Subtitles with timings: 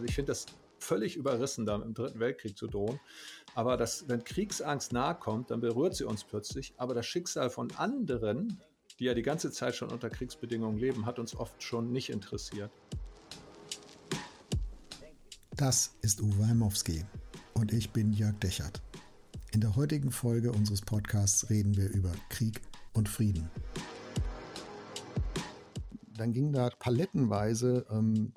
[0.00, 0.46] Also ich finde das
[0.78, 2.98] völlig überrissen, da im Dritten Weltkrieg zu drohen.
[3.54, 6.72] Aber das, wenn Kriegsangst nahe kommt, dann berührt sie uns plötzlich.
[6.78, 8.62] Aber das Schicksal von anderen,
[8.98, 12.70] die ja die ganze Zeit schon unter Kriegsbedingungen leben, hat uns oft schon nicht interessiert.
[15.50, 17.04] Das ist Uwe Heimowski
[17.52, 18.80] und ich bin Jörg Dechert.
[19.52, 22.62] In der heutigen Folge unseres Podcasts reden wir über Krieg
[22.94, 23.50] und Frieden.
[26.16, 28.32] Dann ging da palettenweise ähm,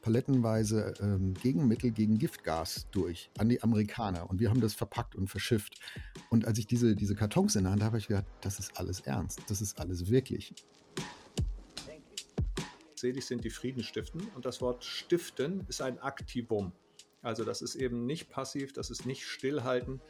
[0.00, 4.28] palettenweise ähm, Gegenmittel gegen Giftgas durch an die Amerikaner.
[4.28, 5.80] Und wir haben das verpackt und verschifft.
[6.30, 8.78] Und als ich diese, diese Kartons in der Hand habe, habe ich gedacht, das ist
[8.78, 9.40] alles ernst.
[9.48, 10.54] Das ist alles wirklich.
[12.94, 14.22] Selig sind die Friedenstiften.
[14.34, 16.72] Und das Wort stiften ist ein Aktivum.
[17.22, 20.00] Also das ist eben nicht passiv, das ist nicht stillhalten,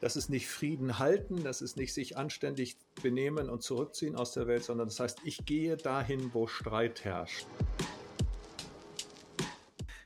[0.00, 4.46] das ist nicht Frieden halten, das ist nicht sich anständig benehmen und zurückziehen aus der
[4.46, 7.46] Welt, sondern das heißt, ich gehe dahin, wo Streit herrscht.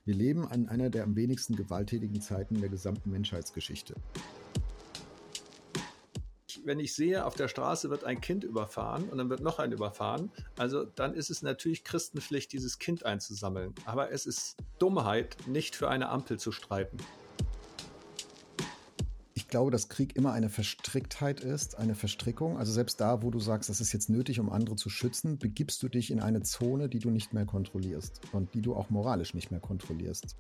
[0.09, 3.93] Wir leben an einer der am wenigsten gewalttätigen Zeiten der gesamten Menschheitsgeschichte.
[6.65, 9.71] Wenn ich sehe, auf der Straße wird ein Kind überfahren und dann wird noch ein
[9.71, 13.75] überfahren, also dann ist es natürlich Christenpflicht, dieses Kind einzusammeln.
[13.85, 16.97] Aber es ist Dummheit, nicht für eine Ampel zu streiten
[19.49, 22.59] ich glaube, dass Krieg immer eine Verstricktheit ist, eine Verstrickung.
[22.59, 25.83] Also selbst da, wo du sagst, das ist jetzt nötig, um andere zu schützen, begibst
[25.83, 29.33] du dich in eine Zone, die du nicht mehr kontrollierst und die du auch moralisch
[29.33, 30.37] nicht mehr kontrollierst.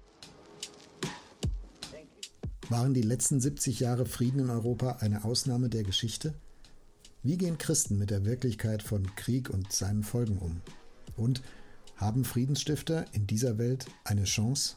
[2.69, 6.35] Waren die letzten 70 Jahre Frieden in Europa eine Ausnahme der Geschichte?
[7.23, 10.61] Wie gehen Christen mit der Wirklichkeit von Krieg und seinen Folgen um?
[11.17, 11.41] Und
[11.97, 14.77] haben Friedensstifter in dieser Welt eine Chance?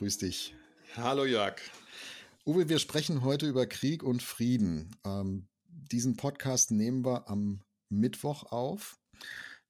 [0.00, 0.54] Grüß dich.
[0.96, 1.60] Hallo Jörg.
[2.46, 4.96] Uwe, wir sprechen heute über Krieg und Frieden.
[5.04, 8.98] Ähm, diesen Podcast nehmen wir am Mittwoch auf.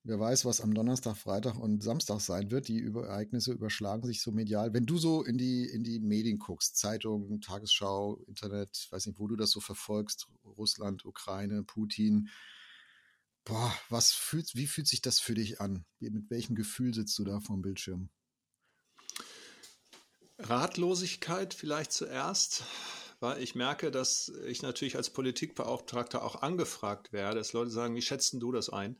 [0.04, 2.68] Wer weiß, was am Donnerstag, Freitag und Samstag sein wird.
[2.68, 4.72] Die Ereignisse überschlagen sich so medial.
[4.72, 9.26] Wenn du so in die, in die Medien guckst, Zeitungen, Tagesschau, Internet, weiß nicht, wo
[9.26, 12.28] du das so verfolgst, Russland, Ukraine, Putin,
[13.44, 15.84] boah, was fühlt, wie fühlt sich das für dich an?
[15.98, 18.10] Mit welchem Gefühl sitzt du da vorm Bildschirm?
[20.48, 22.64] Ratlosigkeit vielleicht zuerst,
[23.20, 28.02] weil ich merke, dass ich natürlich als Politikbeauftragter auch angefragt werde, dass Leute sagen, wie
[28.02, 28.96] schätzen du das ein?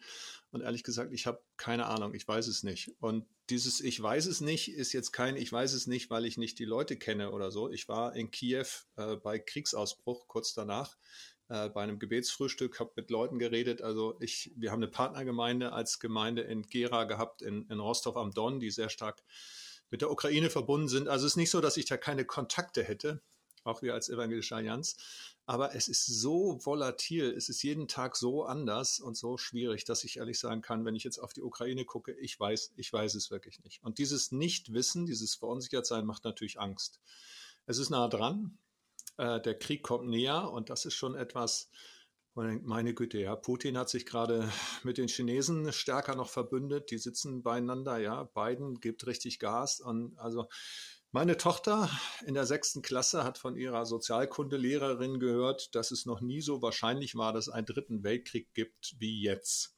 [0.52, 2.92] Und ehrlich gesagt, ich habe keine Ahnung, ich weiß es nicht.
[3.00, 6.36] Und dieses Ich weiß es nicht ist jetzt kein Ich weiß es nicht, weil ich
[6.36, 7.70] nicht die Leute kenne oder so.
[7.70, 10.96] Ich war in Kiew äh, bei Kriegsausbruch kurz danach
[11.48, 13.82] äh, bei einem Gebetsfrühstück, habe mit Leuten geredet.
[13.82, 18.32] Also ich, wir haben eine Partnergemeinde als Gemeinde in Gera gehabt, in, in Rostov am
[18.32, 19.22] Don, die sehr stark
[19.90, 21.08] mit der Ukraine verbunden sind.
[21.08, 23.20] Also es ist nicht so, dass ich da keine Kontakte hätte,
[23.64, 24.96] auch wir als Evangelische Allianz.
[25.46, 30.04] Aber es ist so volatil, es ist jeden Tag so anders und so schwierig, dass
[30.04, 33.14] ich ehrlich sagen kann, wenn ich jetzt auf die Ukraine gucke, ich weiß, ich weiß
[33.16, 33.82] es wirklich nicht.
[33.82, 37.00] Und dieses Nichtwissen, dieses Verunsichertsein macht natürlich Angst.
[37.66, 38.58] Es ist nah dran.
[39.16, 41.68] Äh, der Krieg kommt näher und das ist schon etwas,
[42.40, 44.50] und meine Güte, ja, Putin hat sich gerade
[44.82, 46.90] mit den Chinesen stärker noch verbündet.
[46.90, 48.24] Die sitzen beieinander, ja.
[48.24, 49.80] Biden gibt richtig Gas.
[49.80, 50.48] Und also
[51.12, 51.90] meine Tochter
[52.24, 57.14] in der sechsten Klasse hat von ihrer Sozialkundelehrerin gehört, dass es noch nie so wahrscheinlich
[57.14, 59.76] war, dass es einen dritten Weltkrieg gibt wie jetzt.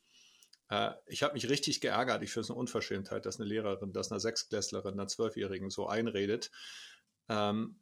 [0.69, 2.23] Äh, ich habe mich richtig geärgert.
[2.23, 6.53] Ich finde es eine Unverschämtheit, dass eine Lehrerin, dass eine Sechsklässlerin, einer Zwölfjährigen so einredet.
[7.29, 7.82] Ähm,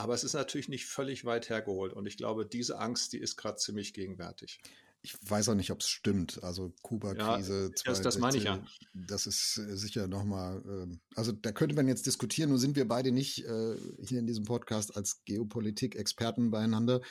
[0.00, 1.92] aber es ist natürlich nicht völlig weit hergeholt.
[1.92, 4.58] Und ich glaube, diese Angst, die ist gerade ziemlich gegenwärtig.
[5.02, 6.42] Ich weiß auch nicht, ob es stimmt.
[6.42, 7.64] Also Kuba-Krise.
[7.64, 8.62] Ja, das, das meine ich ja.
[8.94, 12.48] Das ist äh, sicher nochmal, äh, also da könnte man jetzt diskutieren.
[12.48, 17.02] Nur sind wir beide nicht äh, hier in diesem Podcast als Geopolitik-Experten beieinander,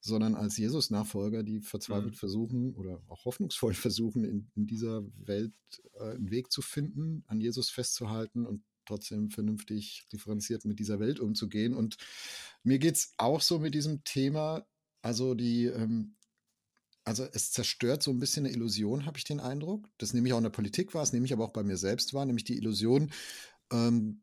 [0.00, 2.18] sondern als Jesus-Nachfolger, die verzweifelt mhm.
[2.18, 5.54] versuchen oder auch hoffnungsvoll versuchen, in, in dieser Welt
[5.94, 11.20] äh, einen Weg zu finden, an Jesus festzuhalten und trotzdem vernünftig differenziert mit dieser Welt
[11.20, 11.74] umzugehen.
[11.74, 11.96] Und
[12.62, 14.66] mir geht's auch so mit diesem Thema,
[15.02, 16.16] also die, ähm,
[17.04, 19.88] also es zerstört so ein bisschen eine Illusion, habe ich den Eindruck.
[19.98, 21.76] Das nehme ich auch in der Politik wahr, das nehme ich aber auch bei mir
[21.76, 23.12] selbst wahr, nämlich die Illusion,
[23.72, 24.22] ähm,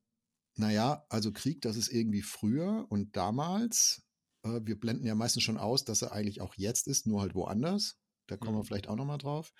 [0.56, 4.04] naja, also Krieg, das ist irgendwie früher und damals.
[4.44, 7.34] Äh, wir blenden ja meistens schon aus, dass er eigentlich auch jetzt ist, nur halt
[7.34, 7.98] woanders.
[8.28, 8.60] Da kommen mhm.
[8.60, 9.54] wir vielleicht auch nochmal drauf.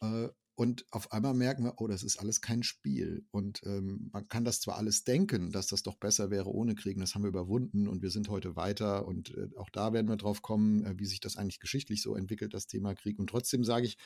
[0.00, 3.24] Äh, und auf einmal merken wir, oh, das ist alles kein Spiel.
[3.30, 6.96] Und ähm, man kann das zwar alles denken, dass das doch besser wäre ohne Krieg,
[6.96, 9.06] und das haben wir überwunden und wir sind heute weiter.
[9.06, 12.14] Und äh, auch da werden wir drauf kommen, äh, wie sich das eigentlich geschichtlich so
[12.16, 13.18] entwickelt, das Thema Krieg.
[13.18, 13.96] Und trotzdem sage ich,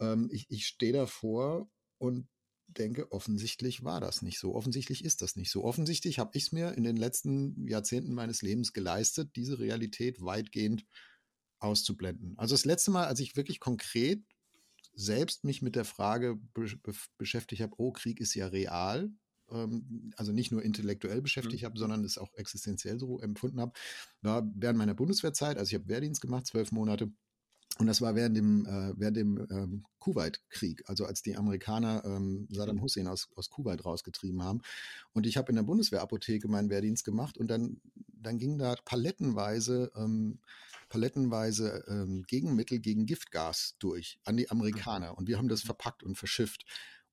[0.00, 1.68] ähm, ich, ich stehe davor
[1.98, 2.28] und
[2.68, 4.54] denke, offensichtlich war das nicht so.
[4.54, 5.64] Offensichtlich ist das nicht so.
[5.64, 10.86] Offensichtlich habe ich es mir in den letzten Jahrzehnten meines Lebens geleistet, diese Realität weitgehend
[11.58, 12.34] auszublenden.
[12.38, 14.24] Also das letzte Mal, als ich wirklich konkret
[14.94, 19.10] selbst mich mit der Frage be be beschäftigt habe, oh, Krieg ist ja real,
[19.50, 21.66] ähm, also nicht nur intellektuell beschäftigt mhm.
[21.66, 23.72] habe, sondern es auch existenziell so empfunden habe,
[24.20, 27.10] war während meiner Bundeswehrzeit, also ich habe Wehrdienst gemacht, zwölf Monate,
[27.78, 32.46] und das war während dem, äh, während dem ähm, Kuwait-Krieg, also als die Amerikaner ähm,
[32.50, 32.82] Saddam mhm.
[32.82, 34.60] Hussein aus, aus Kuwait rausgetrieben haben.
[35.12, 39.90] Und ich habe in der Bundeswehrapotheke meinen Wehrdienst gemacht und dann, dann ging da palettenweise
[39.96, 40.38] ähm,
[40.92, 45.16] palettenweise ähm, Gegenmittel gegen Giftgas durch an die Amerikaner.
[45.16, 46.66] Und wir haben das verpackt und verschifft.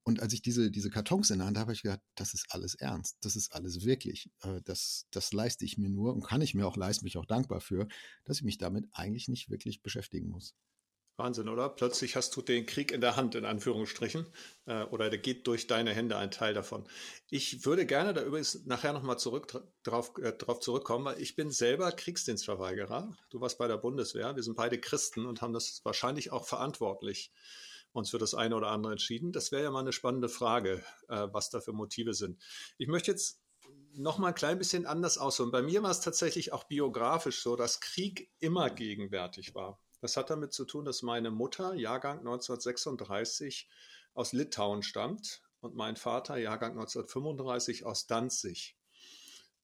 [0.10, 2.48] Und als ich diese, diese Kartons in der Hand habe, habe ich gedacht, das ist
[2.50, 3.18] alles ernst.
[3.22, 4.32] Das ist alles wirklich.
[4.42, 7.18] Äh, das, das leiste ich mir nur und kann ich mir auch leisten, bin ich
[7.18, 7.88] auch dankbar für,
[8.26, 10.56] dass ich mich damit eigentlich nicht wirklich beschäftigen muss.
[11.16, 11.70] Wahnsinn, oder?
[11.70, 14.26] Plötzlich hast du den Krieg in der Hand, in Anführungsstrichen,
[14.66, 16.90] äh, oder der geht durch deine Hände ein Teil davon.
[17.30, 21.52] Ich würde gerne da übrigens nachher nochmal zurück, drauf, äh, drauf zurückkommen, weil ich bin
[21.52, 23.16] selber Kriegsdienstverweigerer.
[23.30, 24.36] Du warst bei der Bundeswehr.
[24.36, 27.32] Wir sind beide Christen und haben das wahrscheinlich auch verantwortlich
[27.92, 29.32] uns für das eine oder andere entschieden.
[29.32, 32.42] Das wäre ja mal eine spannende Frage, äh, was da für Motive sind.
[32.78, 33.42] Ich möchte jetzt
[33.94, 35.52] noch mal ein klein bisschen anders ausholen.
[35.52, 39.80] Bei mir war es tatsächlich auch biografisch so, dass Krieg immer gegenwärtig war.
[40.02, 43.70] Das hat damit zu tun, dass meine Mutter, Jahrgang 1936,
[44.14, 48.79] aus Litauen stammt und mein Vater, Jahrgang 1935, aus Danzig.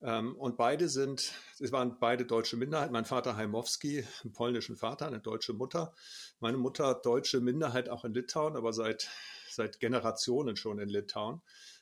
[0.06, 2.94] Ähm, und beide sind, es waren beide deutsche Minderheiten.
[2.94, 5.96] Mein Vater Heimowski, einen polnischen Vater, eine deutsche Mutter.
[6.40, 9.10] Meine Mutter, deutsche Minderheit auch in Litauen, aber seit,
[9.50, 11.42] seit Generationen schon in Litauen.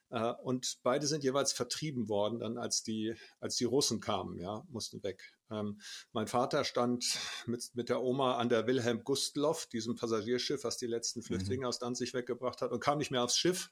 [0.10, 4.64] Äh, und beide sind jeweils vertrieben worden, dann als die, als die Russen kamen, ja,
[4.70, 5.34] mussten weg.
[5.52, 5.82] Ähm,
[6.14, 10.88] mein Vater stand mit, mit der Oma an der Wilhelm Gustloff, diesem Passagierschiff, was die
[10.88, 11.24] letzten mhm.
[11.24, 11.68] Flüchtlinge mhm.
[11.68, 13.70] aus Danzig weggebracht hat, und kam nicht mehr aufs Schiff.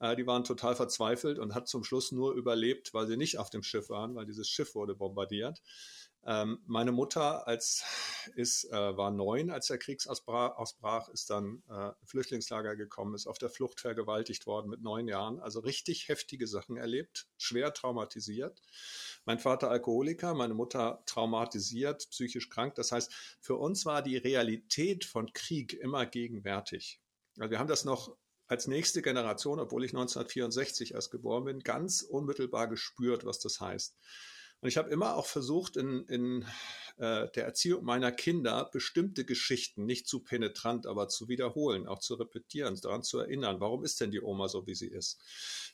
[0.00, 3.50] Äh, die waren total verzweifelt und hat zum Schluss nur überlebt, weil sie nicht auf
[3.50, 5.62] dem Schiff waren, weil dieses Schiff wurde bombardiert.
[6.26, 7.84] Ähm, meine Mutter als
[8.34, 13.36] ist, äh, war neun, als der Krieg ausbrach, ist dann äh, Flüchtlingslager gekommen, ist auf
[13.36, 15.38] der Flucht vergewaltigt worden mit neun Jahren.
[15.38, 18.62] Also richtig heftige Sachen erlebt, schwer traumatisiert.
[19.26, 22.74] Mein Vater Alkoholiker, meine Mutter traumatisiert, psychisch krank.
[22.76, 27.00] Das heißt, für uns war die Realität von Krieg immer gegenwärtig.
[27.38, 32.02] Also wir haben das noch als nächste Generation, obwohl ich 1964 erst geboren bin, ganz
[32.02, 33.96] unmittelbar gespürt, was das heißt.
[34.60, 36.42] Und ich habe immer auch versucht, in, in
[36.96, 42.14] äh, der Erziehung meiner Kinder bestimmte Geschichten nicht zu penetrant, aber zu wiederholen, auch zu
[42.14, 43.60] repetieren, daran zu erinnern.
[43.60, 45.20] Warum ist denn die Oma so, wie sie ist?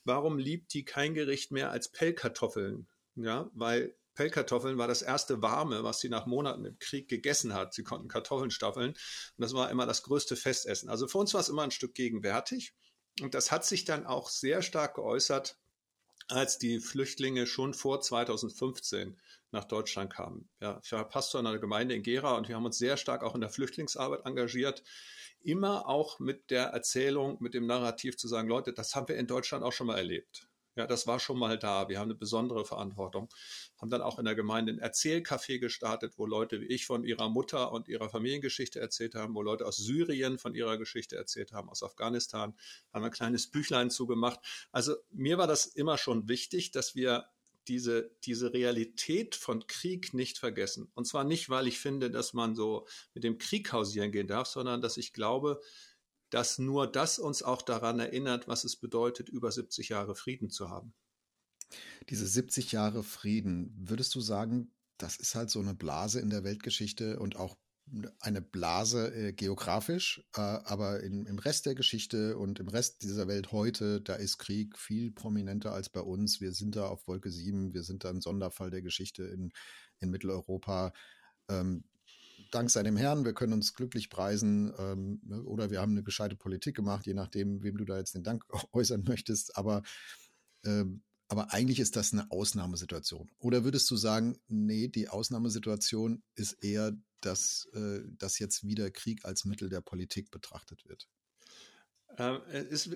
[0.03, 2.87] Warum liebt die kein Gericht mehr als Pellkartoffeln?
[3.15, 7.73] Ja, weil Pellkartoffeln war das erste warme, was sie nach Monaten im Krieg gegessen hat.
[7.73, 10.89] Sie konnten Kartoffeln staffeln und das war immer das größte Festessen.
[10.89, 12.75] Also für uns war es immer ein Stück gegenwärtig
[13.19, 15.57] und das hat sich dann auch sehr stark geäußert
[16.27, 20.47] als die Flüchtlinge schon vor 2015 nach Deutschland kamen.
[20.59, 23.23] Ja, ich war Pastor in einer Gemeinde in Gera und wir haben uns sehr stark
[23.23, 24.83] auch in der Flüchtlingsarbeit engagiert.
[25.41, 29.25] Immer auch mit der Erzählung, mit dem Narrativ zu sagen, Leute, das haben wir in
[29.25, 30.47] Deutschland auch schon mal erlebt.
[30.75, 31.89] Ja, das war schon mal da.
[31.89, 33.27] Wir haben eine besondere Verantwortung.
[33.77, 37.29] Haben dann auch in der Gemeinde ein Erzählcafé gestartet, wo Leute wie ich von ihrer
[37.29, 41.69] Mutter und ihrer Familiengeschichte erzählt haben, wo Leute aus Syrien von ihrer Geschichte erzählt haben,
[41.69, 42.55] aus Afghanistan,
[42.93, 44.39] haben ein kleines Büchlein zugemacht.
[44.71, 47.25] Also mir war das immer schon wichtig, dass wir
[47.67, 50.89] diese, diese Realität von Krieg nicht vergessen.
[50.95, 54.47] Und zwar nicht, weil ich finde, dass man so mit dem Krieg hausieren gehen darf,
[54.47, 55.61] sondern dass ich glaube,
[56.31, 60.69] dass nur das uns auch daran erinnert, was es bedeutet, über 70 Jahre Frieden zu
[60.69, 60.93] haben.
[62.09, 66.43] Diese 70 Jahre Frieden, würdest du sagen, das ist halt so eine Blase in der
[66.43, 67.57] Weltgeschichte und auch
[68.19, 73.27] eine Blase äh, geografisch, äh, aber in, im Rest der Geschichte und im Rest dieser
[73.27, 76.39] Welt heute, da ist Krieg viel prominenter als bei uns.
[76.39, 79.51] Wir sind da auf Wolke 7, wir sind da ein Sonderfall der Geschichte in,
[79.99, 80.93] in Mitteleuropa.
[81.49, 81.83] Ähm,
[82.51, 86.35] dank seinem Herrn, wir können uns glücklich preisen ähm, ne, oder wir haben eine gescheite
[86.35, 89.57] Politik gemacht, je nachdem, wem du da jetzt den Dank äußern möchtest.
[89.57, 89.81] Aber,
[90.63, 93.31] ähm, aber eigentlich ist das eine Ausnahmesituation.
[93.39, 99.25] Oder würdest du sagen, nee, die Ausnahmesituation ist eher, dass, äh, dass jetzt wieder Krieg
[99.25, 101.07] als Mittel der Politik betrachtet wird?
[102.17, 102.41] Ähm,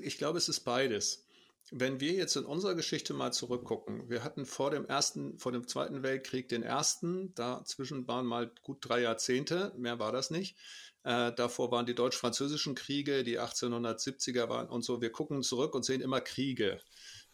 [0.01, 1.25] ich glaube, es ist beides.
[1.72, 5.67] Wenn wir jetzt in unserer Geschichte mal zurückgucken, wir hatten vor dem ersten, vor dem
[5.67, 10.55] Zweiten Weltkrieg den ersten, dazwischen waren mal gut drei Jahrzehnte, mehr war das nicht.
[11.03, 15.01] Äh, davor waren die deutsch-französischen Kriege, die 1870er waren und so.
[15.01, 16.79] Wir gucken zurück und sehen immer Kriege.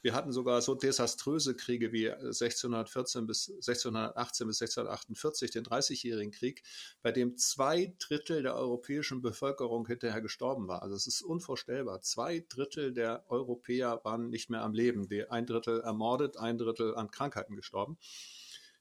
[0.02, 6.64] Wir hatten sogar so desaströse Kriege wie 1614 bis 1618 bis 1648, den Dreißigjährigen Krieg,
[7.02, 10.82] bei dem zwei Drittel der europäischen Bevölkerung hinterher gestorben war.
[10.82, 12.02] Also es ist unvorstellbar.
[12.02, 15.08] Zwei Drittel der Europäer waren nicht mehr am Leben.
[15.30, 17.98] ein Drittel ermordet, ein Drittel an Krankheiten gestorben.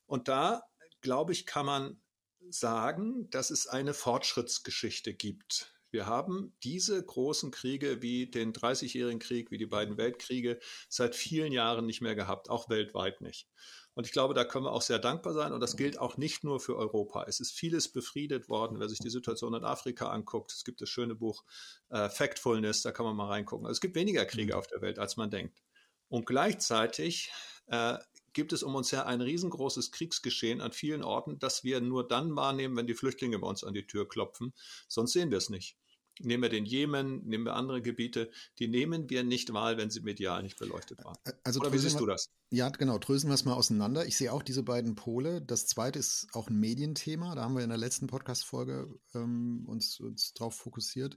[0.07, 0.63] Und da,
[1.03, 2.01] glaube ich, kann man
[2.49, 9.51] sagen, dass es eine Fortschrittsgeschichte gibt wir haben diese großen Kriege wie den Dreißigjährigen Krieg,
[9.51, 13.49] wie die beiden Weltkriege seit vielen Jahren nicht mehr gehabt, auch weltweit nicht.
[13.95, 15.53] Und ich glaube, da können wir auch sehr dankbar sein.
[15.53, 17.25] Und das gilt auch nicht nur für Europa.
[17.27, 20.53] Es ist vieles befriedet worden, wer sich die Situation in Afrika anguckt.
[20.53, 21.45] Es gibt das schöne Buch
[21.91, 23.67] äh, Factfulness, da kann man mal reingucken.
[23.67, 24.59] Also es gibt weniger Kriege mhm.
[24.59, 25.61] auf der Welt, als man denkt.
[26.09, 27.31] Und gleichzeitig
[27.67, 27.99] äh,
[28.33, 32.37] gibt es um uns her ein riesengroßes Kriegsgeschehen an vielen Orten, das wir nur dann
[32.37, 34.53] wahrnehmen, wenn die Flüchtlinge bei uns an die Tür klopfen.
[34.89, 35.77] Sonst sehen wir es nicht.
[36.23, 40.01] Nehmen wir den Jemen, nehmen wir andere Gebiete, die nehmen wir nicht wahr, wenn sie
[40.01, 41.17] medial nicht beleuchtet waren.
[41.45, 42.29] Also Oder wie siehst du das?
[42.51, 44.07] Ja, genau, drösen wir es mal auseinander.
[44.07, 45.41] Ich sehe auch diese beiden Pole.
[45.41, 47.35] Das zweite ist auch ein Medienthema.
[47.35, 51.17] Da haben wir in der letzten Podcast-Folge ähm, uns, uns drauf fokussiert.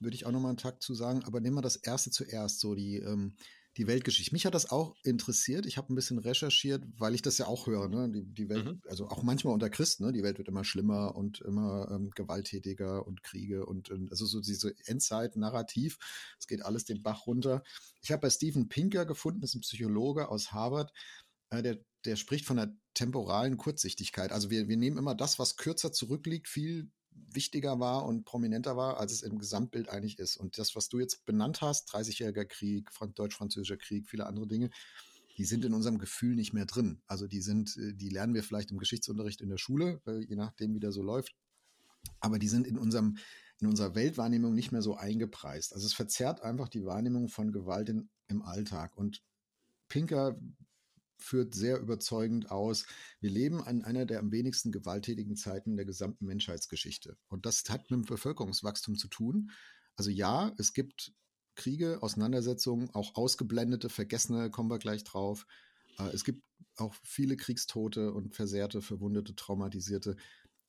[0.00, 1.24] Würde ich auch nochmal einen Takt zu sagen.
[1.24, 3.36] Aber nehmen wir das erste zuerst, so die, ähm,
[3.76, 4.34] die Weltgeschichte.
[4.34, 5.64] Mich hat das auch interessiert.
[5.64, 7.88] Ich habe ein bisschen recherchiert, weil ich das ja auch höre.
[7.88, 8.10] Ne?
[8.10, 8.82] Die, die Welt, mhm.
[8.86, 10.12] also auch manchmal unter Christen, ne?
[10.12, 14.40] die Welt wird immer schlimmer und immer ähm, gewalttätiger und Kriege und, und also so
[14.40, 15.98] diese Endzeit-Narrativ.
[16.38, 17.62] Es geht alles den Bach runter.
[18.02, 20.92] Ich habe bei Steven Pinker gefunden, das ist ein Psychologe aus Harvard,
[21.48, 24.32] äh, der, der spricht von der temporalen Kurzsichtigkeit.
[24.32, 28.98] Also wir, wir nehmen immer das, was kürzer zurückliegt, viel wichtiger war und prominenter war,
[28.98, 30.36] als es im Gesamtbild eigentlich ist.
[30.36, 34.70] Und das, was du jetzt benannt hast, 30-jähriger Krieg, deutsch-französischer Krieg, viele andere Dinge,
[35.38, 37.00] die sind in unserem Gefühl nicht mehr drin.
[37.06, 40.74] Also die sind, äh, die lernen wir vielleicht im Geschichtsunterricht in der Schule, je nachdem,
[40.74, 41.34] wie der so läuft.
[42.20, 43.16] Aber die sind in unserem,
[43.60, 45.72] in unserer Weltwahrnehmung nicht mehr so eingepreist.
[45.72, 48.96] Also es verzerrt einfach die Wahrnehmung von Gewalt in, im Alltag.
[48.96, 49.22] Und
[49.88, 50.36] Pinker
[51.22, 52.86] führt sehr überzeugend aus,
[53.20, 57.16] wir leben an einer der am wenigsten gewalttätigen Zeiten der gesamten Menschheitsgeschichte.
[57.28, 59.50] Und das hat mit dem Bevölkerungswachstum zu tun.
[59.96, 61.12] Also ja, es gibt
[61.54, 65.46] Kriege, Auseinandersetzungen, auch ausgeblendete, vergessene, kommen wir gleich drauf.
[65.98, 66.42] Äh, es gibt
[66.76, 70.16] auch viele Kriegstote und Versehrte, Verwundete, Traumatisierte.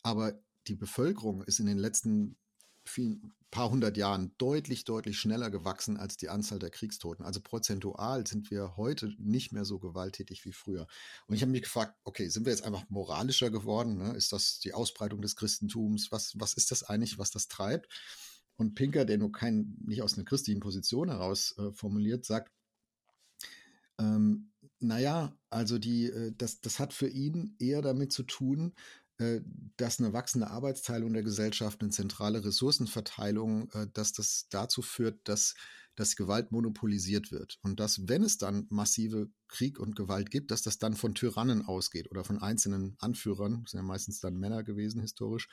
[0.01, 2.38] Aber die Bevölkerung ist in den letzten
[2.86, 7.24] vielen, paar hundert Jahren deutlich, deutlich schneller gewachsen als die Anzahl der Kriegstoten.
[7.24, 10.88] Also prozentual sind wir heute nicht mehr so gewalttätig wie früher.
[11.28, 13.98] Und ich habe mich gefragt, okay, sind wir jetzt einfach moralischer geworden?
[13.98, 14.16] Ne?
[14.16, 16.12] Ist das die Ausbreitung des Christentums?
[16.12, 17.88] Was, was ist das eigentlich, was das treibt?
[18.56, 22.52] Und Pinker, der nur kein, nicht aus einer christlichen Position heraus äh, formuliert, sagt,
[24.00, 28.74] ähm, naja, also die, äh, das, das hat für ihn eher damit zu tun,
[29.77, 35.56] dass eine wachsende Arbeitsteilung der Gesellschaft, eine zentrale Ressourcenverteilung, äh, dass das dazu führt, dass,
[35.96, 37.60] dass Gewalt monopolisiert wird.
[37.62, 41.63] Und dass, wenn es dann massive Krieg und Gewalt gibt, dass das dann von Tyrannen
[41.65, 45.48] ausgeht oder von einzelnen Anführern, das sind ja meistens dann Männer gewesen historisch,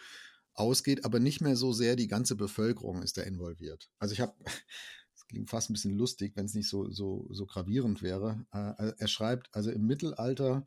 [0.54, 3.90] ausgeht, aber nicht mehr so sehr die ganze Bevölkerung ist da involviert.
[3.98, 4.34] Also ich habe,
[5.14, 8.46] es klingt fast ein bisschen lustig, wenn es nicht so, so, so gravierend wäre.
[8.52, 10.64] Äh, er schreibt, also im Mittelalter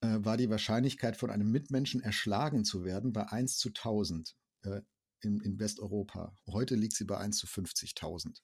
[0.00, 4.80] äh, war die Wahrscheinlichkeit von einem Mitmenschen erschlagen zu werden bei 1 zu 1000 äh,
[5.20, 6.36] in, in Westeuropa.
[6.46, 8.40] Heute liegt sie bei 1 zu 50.000.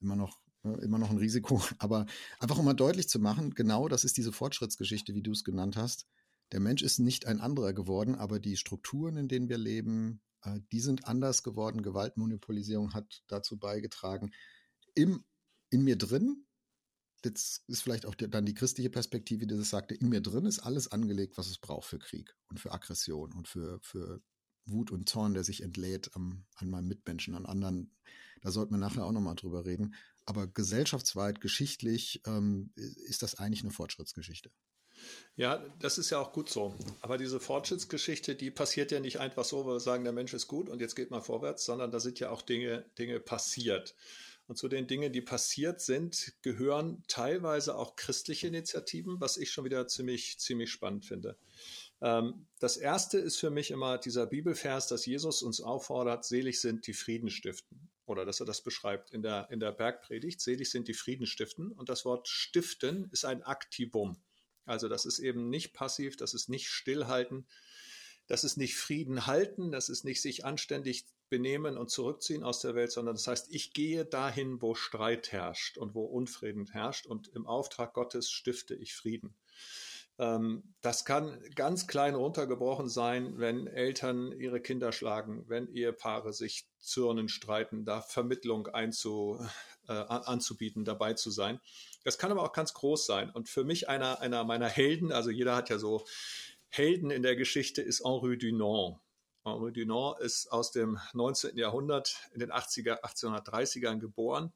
[0.00, 2.06] Immer noch äh, immer noch ein Risiko, aber
[2.38, 5.76] einfach um mal deutlich zu machen, genau das ist diese Fortschrittsgeschichte, wie du es genannt
[5.76, 6.06] hast.
[6.52, 10.60] Der Mensch ist nicht ein anderer geworden, aber die Strukturen, in denen wir leben, äh,
[10.72, 11.82] die sind anders geworden.
[11.82, 14.32] Gewaltmonopolisierung hat dazu beigetragen.
[14.94, 15.24] Im,
[15.70, 16.46] in mir drin
[17.24, 20.60] jetzt ist vielleicht auch dann die christliche Perspektive, die das sagte, in mir drin ist
[20.60, 24.22] alles angelegt, was es braucht für Krieg und für Aggression und für, für
[24.66, 27.94] Wut und Zorn, der sich entlädt am, an meinem Mitmenschen, an anderen.
[28.40, 29.94] Da sollten wir nachher auch nochmal drüber reden.
[30.26, 34.50] Aber gesellschaftsweit, geschichtlich ähm, ist das eigentlich eine Fortschrittsgeschichte.
[35.36, 36.74] Ja, das ist ja auch gut so.
[37.00, 40.46] Aber diese Fortschrittsgeschichte, die passiert ja nicht einfach so, weil wir sagen, der Mensch ist
[40.46, 43.94] gut und jetzt geht mal vorwärts, sondern da sind ja auch Dinge, Dinge passiert.
[44.46, 49.64] Und zu den Dingen, die passiert sind, gehören teilweise auch christliche Initiativen, was ich schon
[49.64, 51.38] wieder ziemlich, ziemlich spannend finde.
[52.02, 56.86] Ähm, das erste ist für mich immer dieser Bibelvers, dass Jesus uns auffordert, selig sind
[56.86, 57.88] die Frieden stiften.
[58.06, 61.72] Oder dass er das beschreibt in der, in der Bergpredigt, selig sind die Frieden stiften.
[61.72, 64.18] Und das Wort stiften ist ein Aktivum.
[64.66, 67.46] Also das ist eben nicht passiv, das ist nicht stillhalten.
[68.26, 72.74] Das ist nicht Frieden halten, das ist nicht sich anständig benehmen und zurückziehen aus der
[72.74, 77.28] Welt, sondern das heißt, ich gehe dahin, wo Streit herrscht und wo Unfrieden herrscht und
[77.28, 79.34] im Auftrag Gottes stifte ich Frieden.
[80.18, 86.66] Ähm, das kann ganz klein runtergebrochen sein, wenn Eltern ihre Kinder schlagen, wenn Ehepaare sich
[86.78, 89.44] zürnen, streiten, da Vermittlung einzu,
[89.88, 91.60] äh, anzubieten, dabei zu sein.
[92.04, 93.30] Das kann aber auch ganz groß sein.
[93.30, 96.04] Und für mich einer, einer meiner Helden, also jeder hat ja so
[96.76, 98.98] Helden in der Geschichte, ist Henri Dunant.
[99.44, 101.56] Henri Dunant ist aus dem 19.
[101.56, 104.52] Jahrhundert in den 80er, 1830ern geboren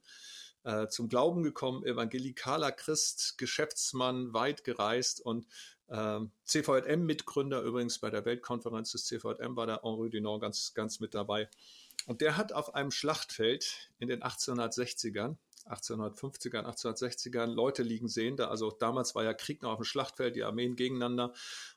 [0.64, 5.46] äh, zum Glauben gekommen, evangelikaler Christ, Geschäftsmann, weit gereist und
[5.86, 11.14] äh, CVM-Mitgründer übrigens bei der Weltkonferenz des CVM war der Henri Dunant ganz, ganz mit
[11.14, 11.48] dabei.
[12.06, 15.36] Und der hat auf einem Schlachtfeld in den 1860ern
[15.70, 18.36] 1850ern, 1860ern Leute liegen sehen.
[18.36, 21.32] Da, also damals war ja Krieg noch auf dem Schlachtfeld, die Armeen gegeneinander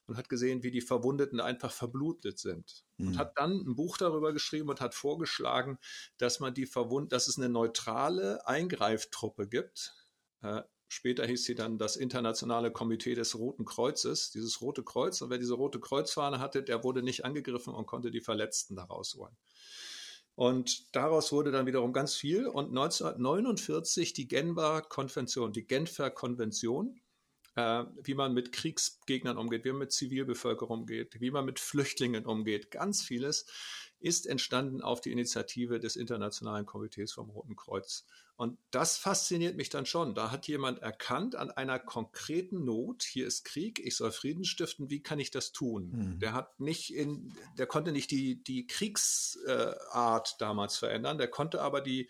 [0.07, 2.85] und hat gesehen, wie die Verwundeten einfach verblutet sind.
[2.97, 3.07] Mhm.
[3.07, 5.77] Und hat dann ein Buch darüber geschrieben und hat vorgeschlagen,
[6.17, 9.93] dass man die Verwund, dass es eine neutrale Eingreiftruppe gibt.
[10.41, 15.21] Äh, Später hieß sie dann das Internationale Komitee des Roten Kreuzes, dieses Rote Kreuz.
[15.21, 19.15] Und wer diese Rote Kreuzfahne hatte, der wurde nicht angegriffen und konnte die Verletzten daraus
[19.15, 19.37] holen.
[20.41, 22.47] Und daraus wurde dann wiederum ganz viel.
[22.47, 26.99] Und 1949 die Genfer Konvention, die Genfer Konvention,
[27.55, 32.25] äh, wie man mit Kriegsgegnern umgeht, wie man mit Zivilbevölkerung umgeht, wie man mit Flüchtlingen
[32.25, 33.45] umgeht, ganz vieles
[34.01, 38.05] ist entstanden auf die Initiative des Internationalen Komitees vom Roten Kreuz.
[38.35, 40.15] Und das fasziniert mich dann schon.
[40.15, 44.89] Da hat jemand erkannt an einer konkreten Not, hier ist Krieg, ich soll Frieden stiften,
[44.89, 45.91] wie kann ich das tun?
[45.91, 46.19] Mhm.
[46.19, 51.81] Der hat nicht in, der konnte nicht die, die Kriegsart damals verändern, der konnte aber
[51.81, 52.09] die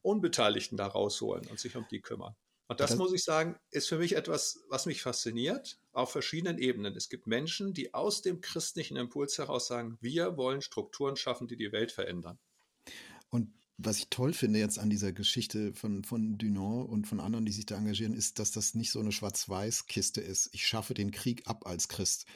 [0.00, 2.34] Unbeteiligten da rausholen und sich um die kümmern.
[2.68, 6.58] Und das, das muss ich sagen, ist für mich etwas, was mich fasziniert auf verschiedenen
[6.58, 6.96] Ebenen.
[6.96, 11.56] Es gibt Menschen, die aus dem christlichen Impuls heraus sagen, wir wollen Strukturen schaffen, die
[11.56, 12.38] die Welt verändern.
[13.30, 17.44] Und was ich toll finde jetzt an dieser Geschichte von, von Dunant und von anderen,
[17.44, 20.48] die sich da engagieren, ist, dass das nicht so eine Schwarz-Weiß-Kiste ist.
[20.52, 22.26] Ich schaffe den Krieg ab als Christ,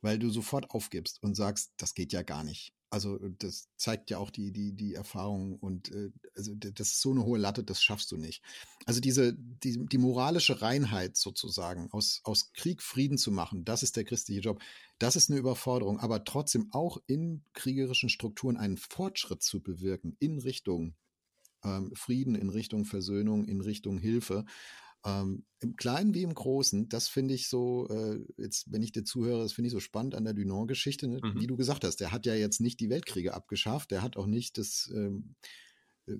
[0.00, 2.72] weil du sofort aufgibst und sagst, das geht ja gar nicht.
[2.90, 7.10] Also das zeigt ja auch die die die Erfahrung und äh, also das ist so
[7.10, 8.42] eine hohe Latte, das schaffst du nicht.
[8.86, 13.96] Also diese die die moralische Reinheit sozusagen aus aus Krieg Frieden zu machen, das ist
[13.96, 14.62] der christliche Job.
[14.98, 20.38] Das ist eine Überforderung, aber trotzdem auch in kriegerischen Strukturen einen Fortschritt zu bewirken in
[20.38, 20.94] Richtung
[21.64, 24.44] ähm, Frieden, in Richtung Versöhnung, in Richtung Hilfe.
[25.08, 29.04] Ähm, Im Kleinen wie im Großen, das finde ich so, äh, jetzt, wenn ich dir
[29.04, 31.20] zuhöre, das finde ich so spannend an der Dunant-Geschichte, ne?
[31.22, 31.40] mhm.
[31.40, 34.26] wie du gesagt hast, der hat ja jetzt nicht die Weltkriege abgeschafft, der hat auch
[34.26, 35.36] nicht das, ähm,
[36.06, 36.16] äh,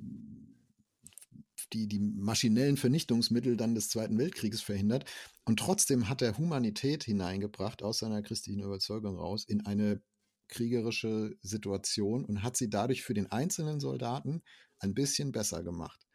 [1.72, 5.04] die, die maschinellen Vernichtungsmittel dann des Zweiten Weltkrieges verhindert.
[5.44, 10.00] Und trotzdem hat er Humanität hineingebracht aus seiner christlichen Überzeugung raus in eine
[10.48, 14.42] kriegerische Situation und hat sie dadurch für den einzelnen Soldaten
[14.78, 16.06] ein bisschen besser gemacht.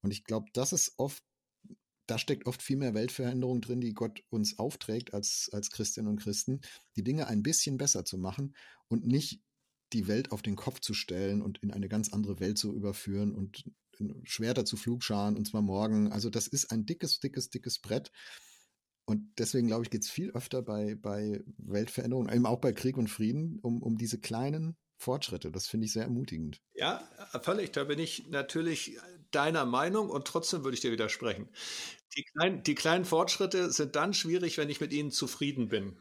[0.00, 1.22] Und ich glaube, das ist oft
[2.06, 6.20] da steckt oft viel mehr Weltveränderung drin, die Gott uns aufträgt als, als Christinnen und
[6.20, 6.60] Christen,
[6.96, 8.54] die Dinge ein bisschen besser zu machen
[8.88, 9.40] und nicht
[9.92, 13.34] die Welt auf den Kopf zu stellen und in eine ganz andere Welt zu überführen
[13.34, 13.64] und
[14.24, 16.10] Schwerter zu Flugscharen und zwar morgen.
[16.10, 18.10] Also das ist ein dickes, dickes, dickes Brett.
[19.04, 22.96] Und deswegen glaube ich, geht es viel öfter bei, bei Weltveränderungen, eben auch bei Krieg
[22.96, 25.50] und Frieden, um, um diese kleinen Fortschritte.
[25.50, 26.62] Das finde ich sehr ermutigend.
[26.74, 27.06] Ja,
[27.42, 27.72] völlig.
[27.72, 28.98] Da bin ich natürlich
[29.30, 31.48] deiner Meinung und trotzdem würde ich dir widersprechen.
[32.16, 35.98] Die kleinen, die kleinen Fortschritte sind dann schwierig, wenn ich mit ihnen zufrieden bin.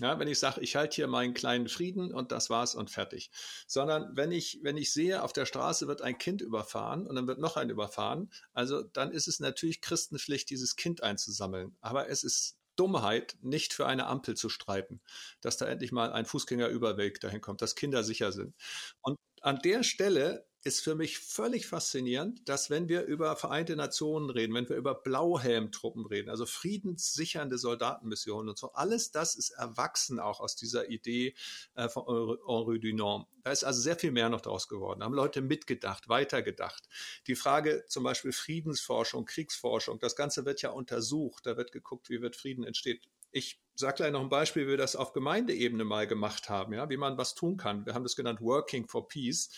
[0.00, 3.32] Ja, wenn ich sage, ich halte hier meinen kleinen Frieden und das war's und fertig.
[3.66, 7.26] Sondern wenn ich, wenn ich sehe, auf der Straße wird ein Kind überfahren und dann
[7.26, 11.76] wird noch ein überfahren, also dann ist es natürlich Christenpflicht, dieses Kind einzusammeln.
[11.80, 15.00] Aber es ist Dummheit, nicht für eine Ampel zu streiten,
[15.40, 18.54] dass da endlich mal ein Fußgängerüberweg dahin kommt, dass Kinder sicher sind.
[19.02, 24.28] Und an der Stelle ist für mich völlig faszinierend, dass wenn wir über Vereinte Nationen
[24.28, 30.18] reden, wenn wir über Blauhelmtruppen reden, also friedenssichernde Soldatenmissionen und so, alles das ist erwachsen
[30.18, 31.34] auch aus dieser Idee
[31.74, 32.04] äh, von
[32.46, 33.26] Henri Dunant.
[33.44, 35.00] Da ist also sehr viel mehr noch daraus geworden.
[35.00, 36.88] Da haben Leute mitgedacht, weitergedacht.
[37.28, 41.46] Die Frage zum Beispiel Friedensforschung, Kriegsforschung, das Ganze wird ja untersucht.
[41.46, 43.08] Da wird geguckt, wie wird Frieden entsteht.
[43.30, 46.90] Ich sage gleich noch ein Beispiel, wie wir das auf Gemeindeebene mal gemacht haben, ja,
[46.90, 47.86] wie man was tun kann.
[47.86, 49.50] Wir haben das genannt Working for Peace.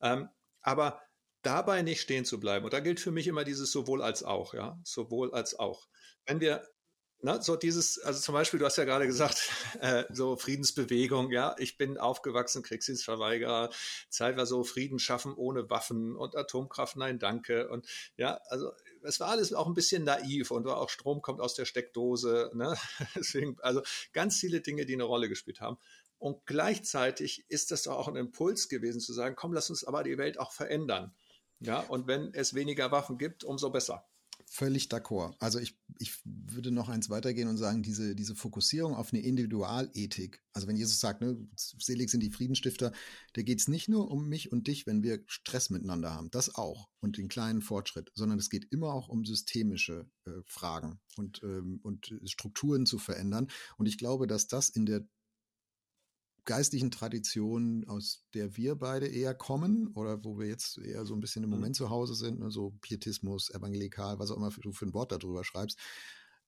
[0.00, 0.28] Ähm,
[0.62, 1.00] aber
[1.42, 2.64] dabei nicht stehen zu bleiben.
[2.64, 5.88] Und da gilt für mich immer dieses sowohl als auch, ja, sowohl als auch.
[6.26, 6.62] Wenn wir
[7.22, 11.54] Ne, so dieses, also zum Beispiel, du hast ja gerade gesagt, äh, so Friedensbewegung, ja,
[11.58, 13.68] ich bin aufgewachsen, Kriegsdienstverweigerer,
[14.08, 17.68] Zeit war so Frieden schaffen ohne Waffen und Atomkraft, nein, danke.
[17.68, 21.42] Und ja, also es war alles auch ein bisschen naiv und war auch Strom kommt
[21.42, 22.74] aus der Steckdose, ne?
[23.14, 23.82] Deswegen, also
[24.14, 25.76] ganz viele Dinge, die eine Rolle gespielt haben.
[26.20, 30.18] Und gleichzeitig ist das auch ein Impuls gewesen zu sagen, komm, lass uns aber die
[30.18, 31.14] Welt auch verändern.
[31.60, 34.06] Ja, und wenn es weniger Waffen gibt, umso besser.
[34.52, 35.34] Völlig d'accord.
[35.38, 40.42] Also ich, ich würde noch eins weitergehen und sagen, diese, diese Fokussierung auf eine Individualethik,
[40.52, 42.92] also wenn Jesus sagt, ne, selig sind die Friedensstifter,
[43.34, 46.54] da geht es nicht nur um mich und dich, wenn wir Stress miteinander haben, das
[46.54, 51.40] auch und den kleinen Fortschritt, sondern es geht immer auch um systemische äh, Fragen und,
[51.44, 53.48] ähm, und Strukturen zu verändern.
[53.76, 55.06] Und ich glaube, dass das in der
[56.44, 61.20] geistlichen Tradition, aus der wir beide eher kommen oder wo wir jetzt eher so ein
[61.20, 61.56] bisschen im mhm.
[61.56, 65.12] Moment zu Hause sind, ne, so Pietismus, Evangelikal, was auch immer du für ein Wort
[65.12, 65.78] darüber schreibst,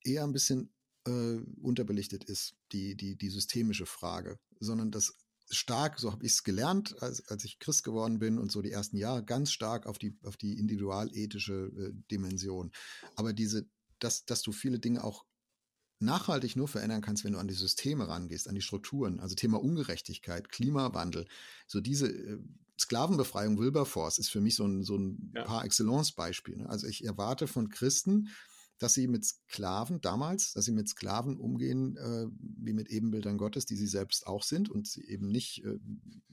[0.05, 0.73] eher ein bisschen
[1.07, 5.17] äh, unterbelichtet ist, die, die, die systemische Frage, sondern das
[5.51, 8.71] stark, so habe ich es gelernt, als, als ich Christ geworden bin und so die
[8.73, 12.73] ersten Jahre, ganz stark auf die, auf die individualethische äh, Dimension.
[13.17, 13.67] Aber diese,
[13.99, 15.25] dass, dass du viele Dinge auch
[16.03, 19.21] nachhaltig nur verändern kannst, wenn du an die Systeme rangehst, an die Strukturen.
[19.21, 21.27] Also Thema Ungerechtigkeit, Klimawandel,
[21.67, 22.39] so diese äh,
[22.79, 25.45] Sklavenbefreiung Wilberforce ist für mich so ein, so ein ja.
[25.45, 26.57] par excellence Beispiel.
[26.57, 26.69] Ne?
[26.69, 28.29] Also ich erwarte von Christen,
[28.79, 33.67] dass sie mit Sklaven damals, dass sie mit Sklaven umgehen äh, wie mit Ebenbildern Gottes,
[33.67, 35.79] die sie selbst auch sind und sie eben nicht äh,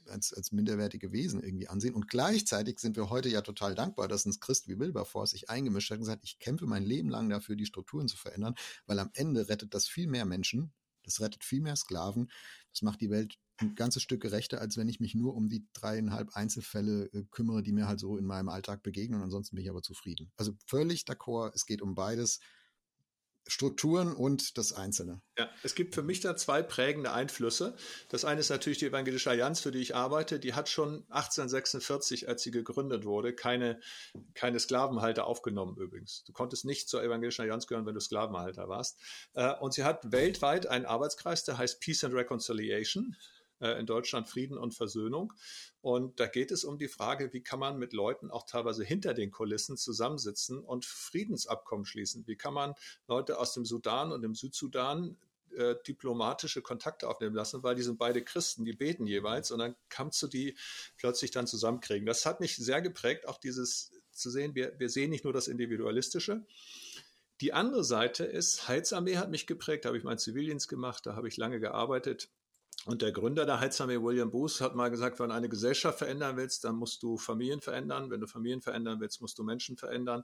[0.07, 1.93] als, als minderwertige Wesen irgendwie ansehen.
[1.93, 5.91] Und gleichzeitig sind wir heute ja total dankbar, dass ein Christ wie Wilberforce sich eingemischt
[5.91, 9.11] hat und gesagt, ich kämpfe mein Leben lang dafür, die Strukturen zu verändern, weil am
[9.13, 10.73] Ende rettet das viel mehr Menschen,
[11.03, 12.29] das rettet viel mehr Sklaven,
[12.71, 15.67] das macht die Welt ein ganzes Stück gerechter, als wenn ich mich nur um die
[15.73, 19.21] dreieinhalb Einzelfälle äh, kümmere, die mir halt so in meinem Alltag begegnen.
[19.21, 20.31] Ansonsten bin ich aber zufrieden.
[20.37, 22.39] Also völlig d'accord, es geht um beides.
[23.49, 25.21] Strukturen und das Einzelne.
[25.37, 27.75] Ja, es gibt für mich da zwei prägende Einflüsse.
[28.09, 30.39] Das eine ist natürlich die Evangelische Allianz, für die ich arbeite.
[30.39, 33.79] Die hat schon 1846, als sie gegründet wurde, keine,
[34.35, 36.23] keine Sklavenhalter aufgenommen übrigens.
[36.25, 38.99] Du konntest nicht zur Evangelischen Allianz gehören, wenn du Sklavenhalter warst.
[39.33, 43.15] Äh, und sie hat weltweit einen Arbeitskreis, der heißt Peace and Reconciliation.
[43.59, 45.33] Äh, in Deutschland Frieden und Versöhnung.
[45.81, 49.13] Und da geht es um die Frage, wie kann man mit Leuten auch teilweise hinter
[49.13, 52.25] den Kulissen zusammensitzen und Friedensabkommen schließen?
[52.25, 52.73] Wie kann man
[53.07, 55.17] Leute aus dem Sudan und dem Südsudan
[55.57, 59.75] äh, diplomatische Kontakte aufnehmen lassen, weil die sind beide Christen, die beten jeweils und dann
[59.89, 60.55] kannst du die
[60.95, 62.05] plötzlich dann zusammenkriegen.
[62.05, 65.47] Das hat mich sehr geprägt, auch dieses zu sehen, wir, wir sehen nicht nur das
[65.47, 66.45] Individualistische.
[67.41, 71.15] Die andere Seite ist, Heilsarmee hat mich geprägt, da habe ich meinen Zivildienst gemacht, da
[71.15, 72.29] habe ich lange gearbeitet
[72.85, 76.37] und der Gründer der Heilsarmee, William Booth, hat mal gesagt, wenn du eine Gesellschaft verändern
[76.37, 78.09] willst, dann musst du Familien verändern.
[78.09, 80.23] Wenn du Familien verändern willst, musst du Menschen verändern.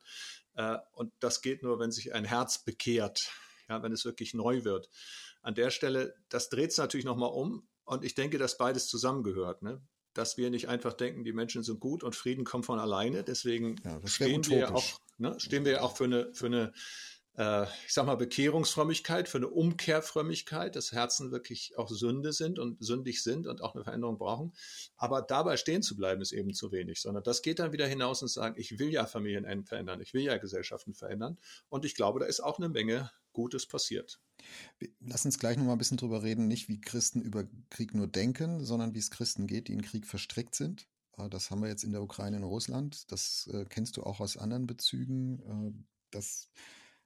[0.56, 3.32] Äh, und das geht nur, wenn sich ein Herz bekehrt,
[3.70, 4.89] ja, wenn es wirklich neu wird.
[5.41, 7.68] An der Stelle, das dreht es natürlich nochmal um.
[7.84, 9.62] Und ich denke, dass beides zusammengehört.
[9.62, 9.82] Ne?
[10.13, 13.24] Dass wir nicht einfach denken, die Menschen sind gut und Frieden kommt von alleine.
[13.24, 16.74] Deswegen ja, stehen, wir auch, ne, stehen wir auch für eine, für eine
[17.38, 23.24] ich sag mal, Bekehrungsfrömmigkeit, für eine Umkehrfrömmigkeit, dass Herzen wirklich auch Sünde sind und sündig
[23.24, 24.54] sind und auch eine Veränderung brauchen.
[24.95, 28.21] Aber dabei stehen zu bleiben ist eben zu wenig, sondern das geht dann wieder hinaus
[28.21, 31.38] und sagen, ich will ja Familien verändern, ich will ja Gesellschaften verändern.
[31.67, 34.19] Und ich glaube, da ist auch eine Menge Gutes passiert.
[35.02, 38.08] Lass uns gleich noch mal ein bisschen drüber reden, nicht wie Christen über Krieg nur
[38.08, 40.88] denken, sondern wie es Christen geht, die in Krieg verstrickt sind.
[41.17, 43.12] Äh, das haben wir jetzt in der Ukraine und Russland.
[43.12, 45.39] Das äh, kennst du auch aus anderen Bezügen.
[45.39, 46.50] Äh, das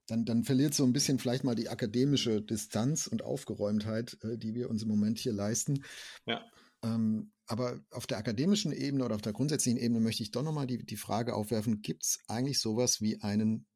[0.10, 4.56] dann, dann verliert so ein bisschen vielleicht mal die akademische Distanz und Aufgeräumtheit, äh, die
[4.56, 5.84] wir uns im Moment hier leisten.
[6.26, 6.44] Ja.
[6.84, 10.68] Ähm, aber auf der akademischen Ebene oder auf der grundsätzlichen Ebene möchte ich doch nochmal
[10.68, 13.68] die, die Frage aufwerfen, gibt es eigentlich sowas wie einen,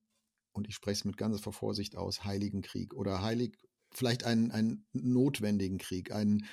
[0.53, 3.57] und ich spreche es mit ganzer Vorsicht aus, heiligen Krieg oder heilig,
[3.91, 6.45] vielleicht einen, einen notwendigen Krieg, einen,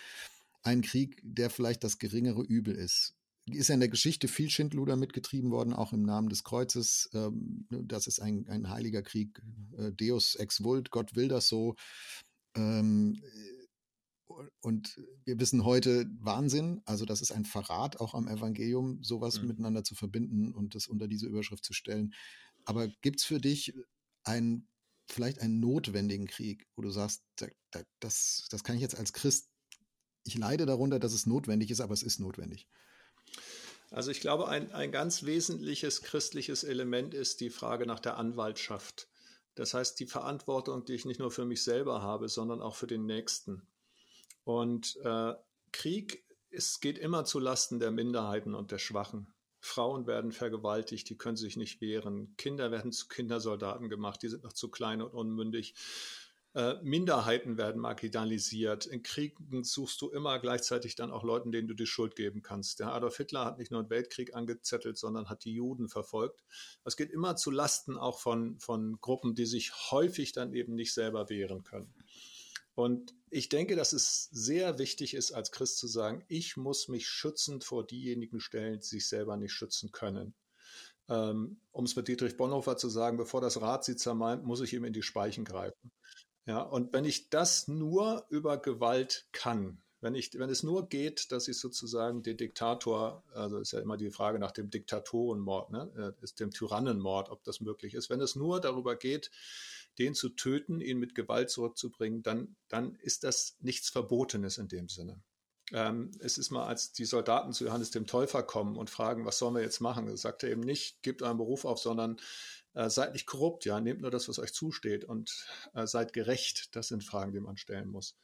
[0.63, 3.15] einen Krieg, der vielleicht das geringere Übel ist
[3.47, 7.11] ist ja in der Geschichte viel Schindluder mitgetrieben worden, auch im Namen des Kreuzes.
[7.15, 9.43] Ähm, ne, das ist ein, ein heiliger Krieg.
[9.77, 11.75] Äh, Deus ex vult, Gott will das so.
[12.55, 13.21] Ähm,
[14.61, 19.49] und wir wissen heute Wahnsinn, also das ist ein Verrat auch am Evangelium, sowas mhm.
[19.49, 22.15] miteinander zu verbinden und das unter diese Überschrift zu stellen.
[22.65, 23.75] Aber gibt es für dich
[24.23, 24.69] einen,
[25.09, 27.25] vielleicht einen notwendigen Krieg, wo du sagst,
[27.99, 29.49] das, das kann ich jetzt als Christ,
[30.25, 32.69] ich leide darunter, dass es notwendig ist, aber es ist notwendig.
[33.91, 39.09] Also ich glaube, ein, ein ganz wesentliches christliches Element ist die Frage nach der Anwaltschaft.
[39.57, 42.87] Das heißt, die Verantwortung, die ich nicht nur für mich selber habe, sondern auch für
[42.87, 43.67] den Nächsten.
[44.45, 45.35] Und äh,
[45.73, 49.27] Krieg ist, geht immer zu Lasten der Minderheiten und der Schwachen.
[49.61, 52.35] Frauen werden vergewaltigt, die können sich nicht wehren.
[52.39, 55.75] Kinder werden zu Kindersoldaten gemacht, die sind noch zu klein und unmündig.
[56.53, 58.87] Äh, Minderheiten werden marginalisiert.
[58.87, 62.81] In Kriegen suchst du immer gleichzeitig dann auch Leuten, denen du die Schuld geben kannst.
[62.81, 66.43] Der Adolf Hitler hat nicht nur einen Weltkrieg angezettelt, sondern hat die Juden verfolgt.
[66.85, 70.93] Es geht immer zu Lasten auch von, von Gruppen, die sich häufig dann eben nicht
[70.93, 71.95] selber wehren können.
[72.75, 77.07] Und ich denke, dass es sehr wichtig ist, als Christ zu sagen, ich muss mich
[77.07, 80.35] schützend vor diejenigen stellen, die sich selber nicht schützen können.
[81.09, 84.73] Ähm, um es mit Dietrich Bonhoeffer zu sagen, bevor das Rad sie zermalmt, muss ich
[84.73, 85.93] ihm in die Speichen greifen.
[86.51, 91.31] Ja, und wenn ich das nur über Gewalt kann, wenn, ich, wenn es nur geht,
[91.31, 95.93] dass ich sozusagen den Diktator, also ist ja immer die Frage nach dem Diktatorenmord, ne,
[95.97, 98.11] äh, ist dem Tyrannenmord, ob das möglich ist.
[98.11, 99.31] Wenn es nur darüber geht,
[100.01, 104.89] den zu töten, ihn mit Gewalt zurückzubringen, dann, dann ist das nichts Verbotenes in dem
[104.89, 105.23] Sinne.
[105.73, 109.39] Ähm, es ist mal, als die Soldaten zu Johannes dem Täufer kommen und fragen, was
[109.39, 112.17] sollen wir jetzt machen, sagt er eben nicht, gebt euren Beruf auf, sondern
[112.75, 116.75] äh, seid nicht korrupt, ja, nehmt nur das, was euch zusteht und äh, seid gerecht.
[116.77, 118.17] Das sind Fragen, die man stellen muss.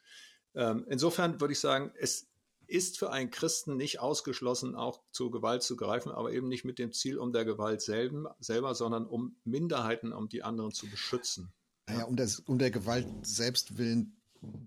[0.55, 2.29] Ähm, insofern würde ich sagen, es
[2.67, 6.79] ist für einen Christen nicht ausgeschlossen, auch zur Gewalt zu greifen, aber eben nicht mit
[6.79, 11.53] dem Ziel um der Gewalt selben, selber, sondern um Minderheiten, um die anderen zu beschützen.
[11.89, 14.17] Naja, um, das, um der Gewalt selbst willen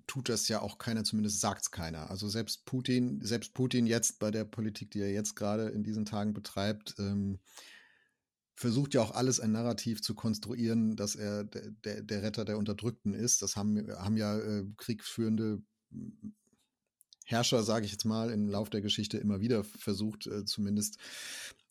[0.08, 2.10] tut das ja auch keiner, zumindest sagt es keiner.
[2.10, 6.06] Also selbst Putin, selbst Putin jetzt bei der Politik, die er jetzt gerade in diesen
[6.06, 7.40] Tagen betreibt, ähm,
[8.60, 12.58] versucht ja auch alles ein Narrativ zu konstruieren, dass er der, der, der Retter der
[12.58, 13.42] Unterdrückten ist.
[13.42, 15.62] Das haben, haben ja äh, kriegführende
[17.24, 20.98] Herrscher, sage ich jetzt mal, im Lauf der Geschichte immer wieder versucht, äh, zumindest,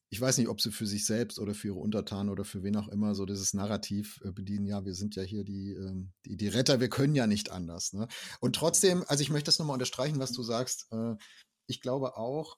[0.09, 2.77] ich weiß nicht, ob sie für sich selbst oder für ihre Untertanen oder für wen
[2.77, 6.39] auch immer so dieses Narrativ äh, bedienen, ja, wir sind ja hier die, äh, die,
[6.39, 7.93] die Retter, wir können ja nicht anders.
[7.93, 8.09] Ne?
[8.41, 11.17] Und trotzdem, also ich möchte das nochmal unterstreichen, was du sagst, äh,
[11.67, 12.57] ich glaube auch,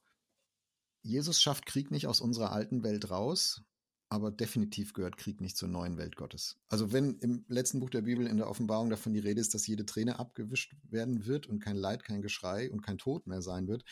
[1.02, 3.64] Jesus schafft Krieg nicht aus unserer alten Welt raus,
[4.10, 6.58] aber definitiv gehört Krieg nicht zur neuen Welt Gottes.
[6.68, 9.68] Also wenn im letzten Buch der Bibel in der Offenbarung davon die Rede ist, dass
[9.68, 13.68] jede Träne abgewischt werden wird und kein Leid, kein Geschrei und kein Tod mehr sein
[13.68, 13.84] wird,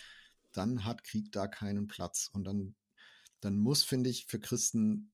[0.53, 2.29] dann hat Krieg da keinen Platz.
[2.33, 2.75] Und dann,
[3.41, 5.13] dann muss, finde ich, für Christen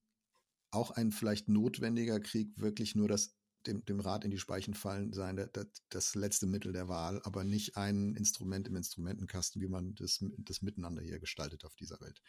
[0.71, 3.35] auch ein vielleicht notwendiger Krieg wirklich nur das
[3.67, 7.43] dem, dem Rad in die Speichen fallen sein, das, das letzte Mittel der Wahl, aber
[7.43, 12.21] nicht ein Instrument im Instrumentenkasten, wie man das, das Miteinander hier gestaltet auf dieser Welt.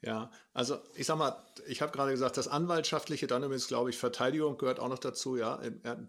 [0.00, 3.98] Ja, also ich sag mal, ich habe gerade gesagt, das Anwaltschaftliche, dann übrigens glaube ich,
[3.98, 5.60] Verteidigung gehört auch noch dazu, ja.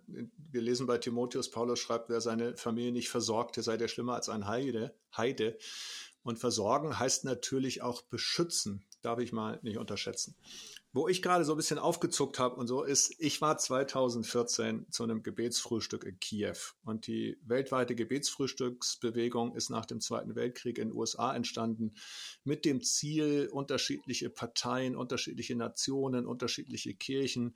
[0.06, 4.30] Wir lesen bei Timotheus, Paulus schreibt, wer seine Familie nicht versorgte, sei der schlimmer als
[4.30, 4.94] ein Heide.
[5.18, 5.58] Heide.
[6.22, 10.36] Und versorgen heißt natürlich auch beschützen, darf ich mal nicht unterschätzen.
[10.92, 15.04] Wo ich gerade so ein bisschen aufgezuckt habe und so ist, ich war 2014 zu
[15.04, 16.58] einem Gebetsfrühstück in Kiew.
[16.84, 21.94] Und die weltweite Gebetsfrühstücksbewegung ist nach dem Zweiten Weltkrieg in den USA entstanden
[22.44, 27.56] mit dem Ziel, unterschiedliche Parteien, unterschiedliche Nationen, unterschiedliche Kirchen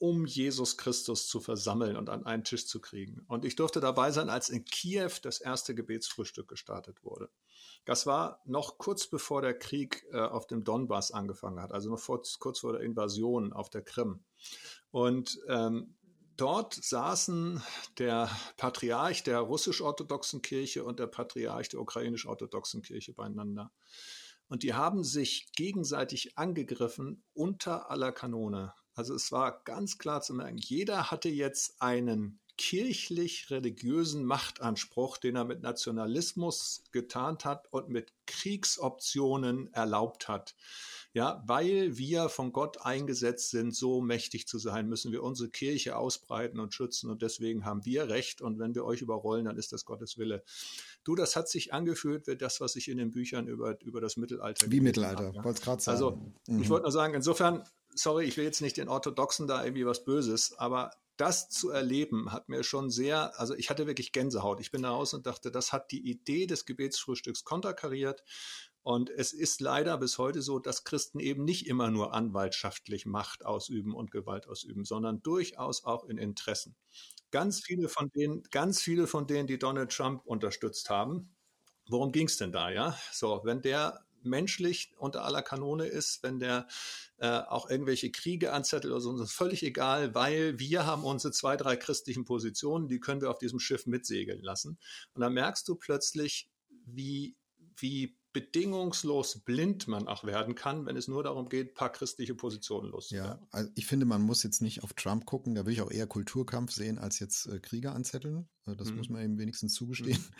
[0.00, 3.22] um Jesus Christus zu versammeln und an einen Tisch zu kriegen.
[3.28, 7.28] Und ich durfte dabei sein, als in Kiew das erste Gebetsfrühstück gestartet wurde.
[7.84, 11.98] Das war noch kurz bevor der Krieg äh, auf dem Donbass angefangen hat, also noch
[11.98, 14.24] vor, kurz vor der Invasion auf der Krim.
[14.90, 15.94] Und ähm,
[16.38, 17.62] dort saßen
[17.98, 23.70] der Patriarch der russisch-orthodoxen Kirche und der Patriarch der ukrainisch-orthodoxen Kirche beieinander.
[24.48, 28.72] Und die haben sich gegenseitig angegriffen unter aller Kanone.
[29.00, 35.46] Also es war ganz klar zu merken, jeder hatte jetzt einen kirchlich-religiösen Machtanspruch, den er
[35.46, 40.54] mit Nationalismus getarnt hat und mit Kriegsoptionen erlaubt hat.
[41.14, 45.96] Ja, weil wir von Gott eingesetzt sind, so mächtig zu sein, müssen wir unsere Kirche
[45.96, 49.72] ausbreiten und schützen und deswegen haben wir Recht und wenn wir euch überrollen, dann ist
[49.72, 50.44] das Gottes Wille.
[51.02, 54.18] Du, das hat sich angefühlt wie das, was ich in den Büchern über, über das
[54.18, 55.44] Mittelalter Wie Mittelalter, habe, ja.
[55.44, 55.94] wollte gerade sagen.
[55.96, 56.62] Also, mhm.
[56.62, 60.04] ich wollte nur sagen, insofern sorry, ich will jetzt nicht den Orthodoxen da irgendwie was
[60.04, 64.58] Böses, aber das zu erleben hat mir schon sehr, also ich hatte wirklich Gänsehaut.
[64.58, 68.22] Ich bin da raus und dachte, das hat die Idee des Gebetsfrühstücks konterkariert.
[68.82, 73.44] Und es ist leider bis heute so, dass Christen eben nicht immer nur anwaltschaftlich Macht
[73.44, 76.74] ausüben und Gewalt ausüben, sondern durchaus auch in Interessen.
[77.30, 81.36] Ganz viele von denen, ganz viele von denen, die Donald Trump unterstützt haben,
[81.86, 82.98] worum ging es denn da, ja?
[83.12, 86.66] So, wenn der menschlich unter aller Kanone ist, wenn der
[87.18, 91.32] äh, auch irgendwelche Kriege anzettelt oder so, uns ist völlig egal, weil wir haben unsere
[91.32, 94.78] zwei, drei christlichen Positionen, die können wir auf diesem Schiff mitsegeln lassen.
[95.14, 96.50] Und dann merkst du plötzlich,
[96.86, 97.36] wie,
[97.76, 102.34] wie bedingungslos blind man auch werden kann, wenn es nur darum geht, ein paar christliche
[102.34, 103.40] Positionen loszuwerden.
[103.40, 105.90] Ja, also ich finde, man muss jetzt nicht auf Trump gucken, da will ich auch
[105.90, 108.48] eher Kulturkampf sehen, als jetzt äh, Kriege anzetteln.
[108.66, 108.98] Äh, das mhm.
[108.98, 110.18] muss man eben wenigstens zugestehen.
[110.18, 110.34] Mhm.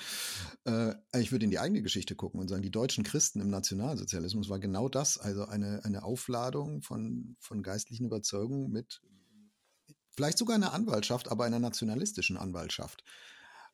[0.67, 4.51] Äh, ich würde in die eigene Geschichte gucken und sagen, die deutschen Christen im Nationalsozialismus
[4.51, 9.01] war genau das, also eine, eine Aufladung von, von geistlichen Überzeugungen mit
[10.11, 13.05] vielleicht sogar einer Anwaltschaft, aber einer nationalistischen Anwaltschaft.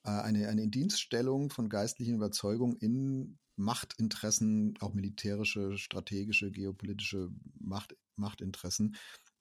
[0.05, 8.97] Äh, eine, eine Dienststellung von geistlichen Überzeugungen in Machtinteressen, auch militärische, strategische, geopolitische Macht, Machtinteressen.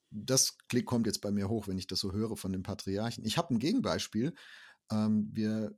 [0.10, 3.26] Das kommt jetzt bei mir hoch, wenn ich das so höre von den Patriarchen.
[3.26, 4.34] Ich habe ein Gegenbeispiel.
[4.92, 5.78] Ähm, wir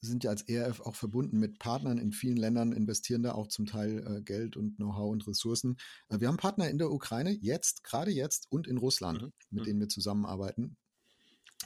[0.00, 3.66] sind ja als ERF auch verbunden mit Partnern in vielen Ländern, investieren da auch zum
[3.66, 5.76] Teil äh, Geld und Know-how und Ressourcen.
[6.08, 9.32] Äh, wir haben Partner in der Ukraine jetzt, gerade jetzt und in Russland, mhm.
[9.50, 9.66] mit mhm.
[9.66, 10.76] denen wir zusammenarbeiten.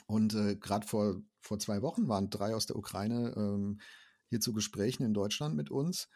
[0.07, 3.81] Und äh, gerade vor, vor zwei Wochen waren drei aus der Ukraine ähm,
[4.33, 6.09] hier zu Gesprächen in Deutschland mit uns.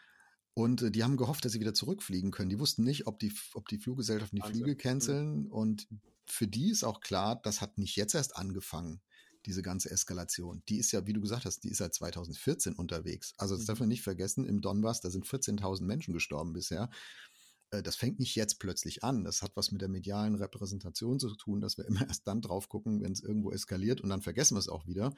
[0.55, 2.49] Und äh, die haben gehofft, dass sie wieder zurückfliegen können.
[2.49, 4.63] Die wussten nicht, ob die, ob die Fluggesellschaften die Wahnsinn.
[4.63, 5.43] Flüge canceln.
[5.43, 5.53] Mhm.
[5.53, 5.89] Und
[6.25, 9.03] für die ist auch klar, das hat nicht jetzt erst angefangen
[9.45, 10.63] diese ganze Eskalation.
[10.69, 13.35] Die ist ja, wie du gesagt hast, die ist seit 2014 unterwegs.
[13.37, 13.67] Also das mhm.
[13.67, 16.89] darf man nicht vergessen, im Donbass, da sind 14.000 Menschen gestorben bisher.
[17.71, 19.25] Äh, das fängt nicht jetzt plötzlich an.
[19.25, 22.69] Das hat was mit der medialen Repräsentation zu tun, dass wir immer erst dann drauf
[22.69, 25.11] gucken, wenn es irgendwo eskaliert und dann vergessen wir es auch wieder.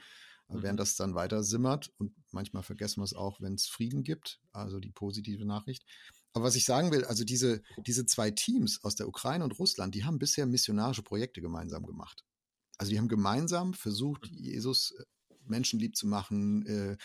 [0.48, 0.62] Mhm.
[0.62, 4.40] Während das dann weiter simmert und manchmal vergessen wir es auch, wenn es Frieden gibt,
[4.52, 5.84] also die positive Nachricht.
[6.32, 9.94] Aber was ich sagen will, also diese, diese zwei Teams aus der Ukraine und Russland,
[9.94, 12.24] die haben bisher missionarische Projekte gemeinsam gemacht.
[12.78, 14.38] Also die haben gemeinsam versucht, mhm.
[14.38, 15.04] Jesus äh,
[15.44, 16.96] menschenlieb zu machen, äh,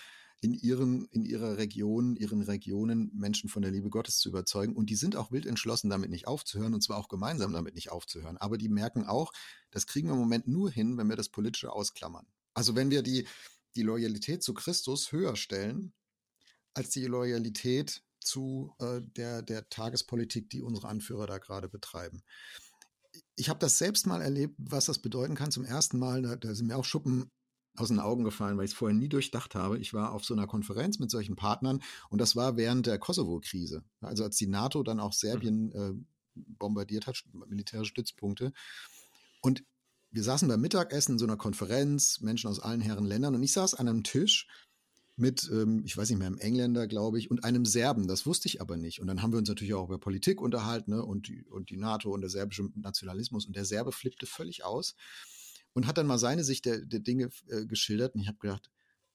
[0.43, 4.75] in ihren, in ihrer Region, ihren Regionen Menschen von der Liebe Gottes zu überzeugen.
[4.75, 7.91] Und die sind auch wild entschlossen, damit nicht aufzuhören, und zwar auch gemeinsam damit nicht
[7.91, 8.38] aufzuhören.
[8.38, 9.32] Aber die merken auch,
[9.71, 12.27] das kriegen wir im Moment nur hin, wenn wir das Politische ausklammern.
[12.53, 13.25] Also wenn wir die,
[13.75, 15.93] die Loyalität zu Christus höher stellen,
[16.73, 22.21] als die Loyalität zu äh, der, der Tagespolitik, die unsere Anführer da gerade betreiben
[23.36, 25.51] ich habe das selbst mal erlebt, was das bedeuten kann.
[25.51, 27.32] Zum ersten Mal, da, da sind mir auch Schuppen
[27.75, 29.79] aus den Augen gefallen, weil ich es vorher nie durchdacht habe.
[29.79, 33.83] Ich war auf so einer Konferenz mit solchen Partnern und das war während der Kosovo-Krise.
[34.01, 36.05] Also als die NATO dann auch Serbien mhm.
[36.36, 38.53] äh, bombardiert hat, militärische Stützpunkte.
[39.41, 39.63] Und
[40.12, 43.53] wir saßen beim Mittagessen in so einer Konferenz, Menschen aus allen Herren Ländern und ich
[43.53, 44.47] saß an einem Tisch
[45.15, 48.07] mit, ähm, ich weiß nicht mehr, einem Engländer, glaube ich, und einem Serben.
[48.07, 48.99] Das wusste ich aber nicht.
[48.99, 51.03] Und dann haben wir uns natürlich auch über Politik unterhalten ne?
[51.03, 53.45] und, die, und die NATO und der serbische Nationalismus.
[53.45, 54.95] Und der Serbe flippte völlig aus
[55.73, 58.15] und hat dann mal seine Sicht der, der Dinge äh, geschildert.
[58.15, 58.71] Und ich habe gedacht,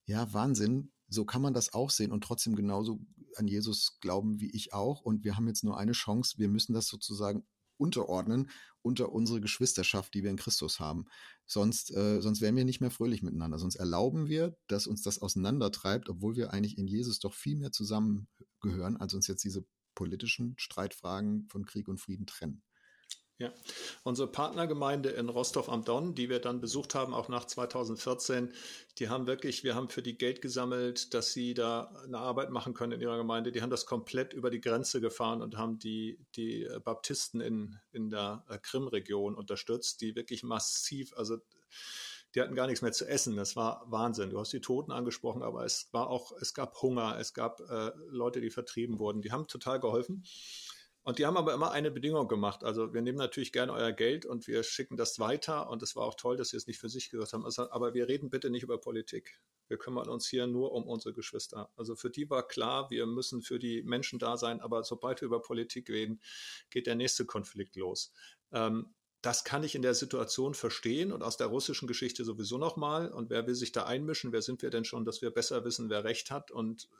[0.07, 3.01] ja, Wahnsinn, so kann man das auch sehen und trotzdem genauso
[3.37, 5.01] an Jesus glauben wie ich auch.
[5.03, 6.39] Und wir haben jetzt nur eine Chance.
[6.39, 7.47] Wir müssen das sozusagen
[7.79, 8.51] unterordnen
[8.83, 11.07] unter unsere Geschwisterschaft, die wir in Christus haben.
[11.47, 13.59] Sonst, äh, sonst wären wir nicht mehr fröhlich miteinander.
[13.59, 17.73] Sonst erlauben wir, dass uns das auseinandertreibt, obwohl wir eigentlich in Jesus doch viel mehr
[17.73, 22.63] zusammengehören, als uns jetzt diese politischen Streitfragen von Krieg und Frieden trennen.
[23.41, 23.53] Ja,
[24.03, 28.53] unsere Partnergemeinde in Rostov am Don, die wir dann besucht haben, auch nach 2014,
[28.99, 32.75] die haben wirklich, wir haben für die Geld gesammelt, dass sie da eine Arbeit machen
[32.75, 33.53] können in ihrer Gemeinde.
[33.53, 38.11] Die haben das komplett über die Grenze gefahren und haben die, die Baptisten in, in
[38.11, 41.37] der äh, Krim-Region unterstützt, die wirklich massiv, also
[42.35, 43.37] die hatten gar nichts mehr zu essen.
[43.37, 44.31] Das war Wahnsinn.
[44.31, 47.93] Du hast die Toten angesprochen, aber es war auch, es gab Hunger, es gab äh,
[48.09, 49.23] Leute, die vertrieben wurden.
[49.23, 50.25] Die haben total geholfen.
[51.09, 52.65] Und die haben aber immer eine Bedingung gemacht.
[52.65, 55.71] Also wir nehmen natürlich gerne euer Geld und wir schicken das weiter.
[55.71, 57.47] Und es war auch toll, dass sie es nicht für sich gesagt haben.
[57.47, 59.41] Also, aber wir reden bitte nicht über Politik.
[59.69, 61.71] Wir kümmern uns hier nur um unsere Geschwister.
[61.77, 64.61] Also für die war klar, wir müssen für die Menschen da sein.
[64.61, 66.21] Aber sobald wir über Politik reden,
[66.69, 68.13] geht der nächste Konflikt los.
[68.53, 73.11] Ähm, das kann ich in der Situation verstehen und aus der russischen Geschichte sowieso nochmal.
[73.11, 74.33] Und wer will sich da einmischen?
[74.33, 76.91] Wer sind wir denn schon, dass wir besser wissen, wer Recht hat und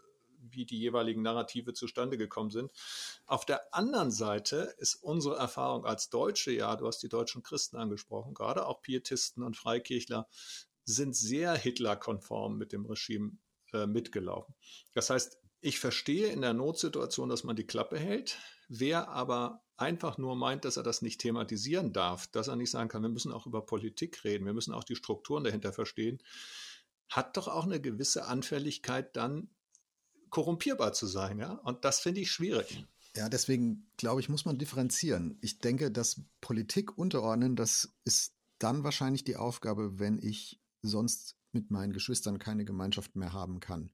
[0.41, 2.73] wie die jeweiligen Narrative zustande gekommen sind.
[3.27, 7.77] Auf der anderen Seite ist unsere Erfahrung als Deutsche, ja, du hast die deutschen Christen
[7.77, 10.29] angesprochen, gerade auch Pietisten und Freikirchler
[10.85, 13.33] sind sehr Hitler-konform mit dem Regime
[13.73, 14.55] äh, mitgelaufen.
[14.95, 18.39] Das heißt, ich verstehe in der Notsituation, dass man die Klappe hält.
[18.69, 22.89] Wer aber einfach nur meint, dass er das nicht thematisieren darf, dass er nicht sagen
[22.89, 26.23] kann, wir müssen auch über Politik reden, wir müssen auch die Strukturen dahinter verstehen,
[27.09, 29.51] hat doch auch eine gewisse Anfälligkeit dann
[30.31, 31.53] korrumpierbar zu sein, ja.
[31.53, 32.87] Und das finde ich schwierig.
[33.17, 35.39] Ja, deswegen glaube ich, muss man differenzieren.
[35.41, 41.71] Ich denke, dass Politik unterordnen, das ist dann wahrscheinlich die Aufgabe, wenn ich sonst mit
[41.71, 43.91] meinen Geschwistern keine Gemeinschaft mehr haben kann.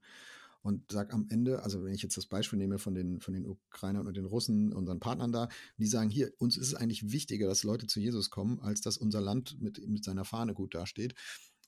[0.62, 3.46] Und sag am Ende, also wenn ich jetzt das Beispiel nehme von den, von den
[3.46, 7.46] Ukrainern und den Russen, unseren Partnern da, die sagen, hier, uns ist es eigentlich wichtiger,
[7.46, 11.14] dass Leute zu Jesus kommen, als dass unser Land mit, mit seiner Fahne gut dasteht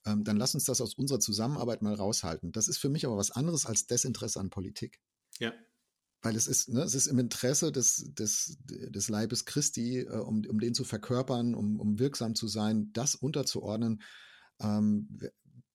[0.06, 2.52] ähm, dann lass uns das aus unserer Zusammenarbeit mal raushalten.
[2.52, 5.00] Das ist für mich aber was anderes als Desinteresse an Politik.
[5.38, 5.52] Ja.
[6.22, 10.42] Weil es ist, ne, es ist im Interesse des, des, des Leibes Christi, äh, um,
[10.48, 14.00] um den zu verkörpern, um, um wirksam zu sein, das unterzuordnen.
[14.61, 15.18] Ähm,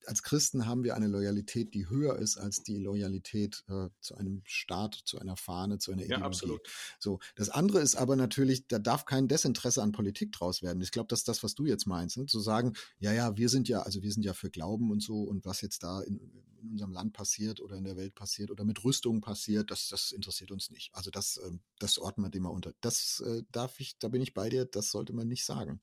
[0.07, 4.41] als Christen haben wir eine Loyalität, die höher ist als die Loyalität äh, zu einem
[4.45, 6.21] Staat, zu einer Fahne, zu einer Ideologie.
[6.21, 6.61] Ja, absolut.
[6.99, 10.81] So, das andere ist aber natürlich, da darf kein Desinteresse an Politik draus werden.
[10.81, 12.25] Ich glaube, das ist das, was du jetzt meinst, ne?
[12.25, 15.23] zu sagen, ja, ja, wir sind ja, also wir sind ja für Glauben und so
[15.23, 16.19] und was jetzt da in,
[16.61, 20.11] in unserem Land passiert oder in der Welt passiert oder mit Rüstungen passiert, das, das
[20.11, 20.93] interessiert uns nicht.
[20.93, 22.73] Also das, äh, das ordnen wir dem mal unter.
[22.81, 25.81] Das äh, darf ich, da bin ich bei dir, das sollte man nicht sagen.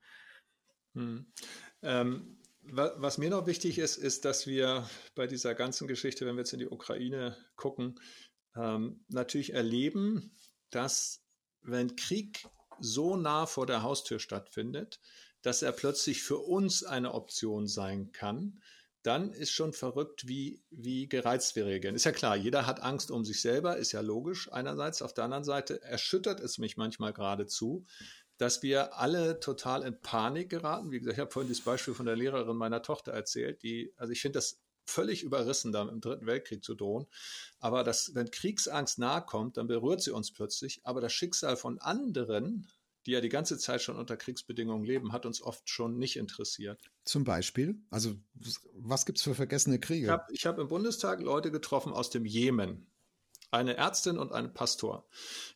[0.94, 1.26] Hm.
[1.82, 2.38] Ähm,
[2.72, 6.52] was mir noch wichtig ist, ist, dass wir bei dieser ganzen Geschichte, wenn wir jetzt
[6.52, 8.00] in die Ukraine gucken,
[8.56, 10.36] ähm, natürlich erleben,
[10.70, 11.24] dass
[11.62, 12.46] wenn Krieg
[12.80, 15.00] so nah vor der Haustür stattfindet,
[15.42, 18.60] dass er plötzlich für uns eine Option sein kann,
[19.02, 21.94] dann ist schon verrückt, wie, wie gereizt wir reagieren.
[21.94, 25.02] Ist ja klar, jeder hat Angst um sich selber, ist ja logisch einerseits.
[25.02, 27.86] Auf der anderen Seite erschüttert es mich manchmal geradezu,
[28.38, 30.90] dass wir alle total in Panik geraten.
[30.90, 34.12] Wie gesagt, ich habe vorhin das Beispiel von der Lehrerin meiner Tochter erzählt, die, also
[34.12, 37.06] ich finde das völlig überrissen, da im Dritten Weltkrieg zu drohen.
[37.58, 40.80] Aber das, wenn Kriegsangst nahe kommt, dann berührt sie uns plötzlich.
[40.84, 42.66] Aber das Schicksal von anderen,
[43.04, 46.80] die ja die ganze Zeit schon unter Kriegsbedingungen leben, hat uns oft schon nicht interessiert.
[47.04, 47.76] Zum Beispiel?
[47.90, 48.14] Also,
[48.74, 50.06] was gibt es für vergessene Kriege?
[50.30, 52.90] Ich habe hab im Bundestag Leute getroffen aus dem Jemen.
[53.50, 55.06] Eine Ärztin und ein Pastor.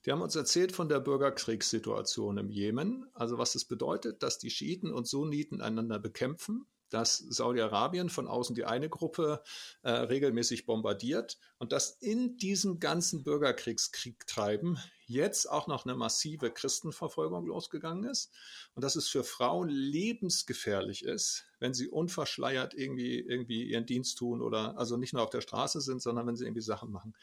[0.06, 3.06] Die haben uns erzählt von der Bürgerkriegssituation im Jemen.
[3.12, 8.54] Also, was es bedeutet, dass die Schiiten und Sunniten einander bekämpfen dass Saudi-Arabien von außen
[8.54, 9.42] die eine Gruppe
[9.82, 16.50] äh, regelmäßig bombardiert und dass in diesem ganzen Bürgerkriegskrieg treiben jetzt auch noch eine massive
[16.50, 18.30] Christenverfolgung losgegangen ist
[18.74, 24.42] und dass es für Frauen lebensgefährlich ist, wenn sie unverschleiert irgendwie, irgendwie ihren Dienst tun
[24.42, 27.14] oder also nicht nur auf der Straße sind, sondern wenn sie irgendwie Sachen machen.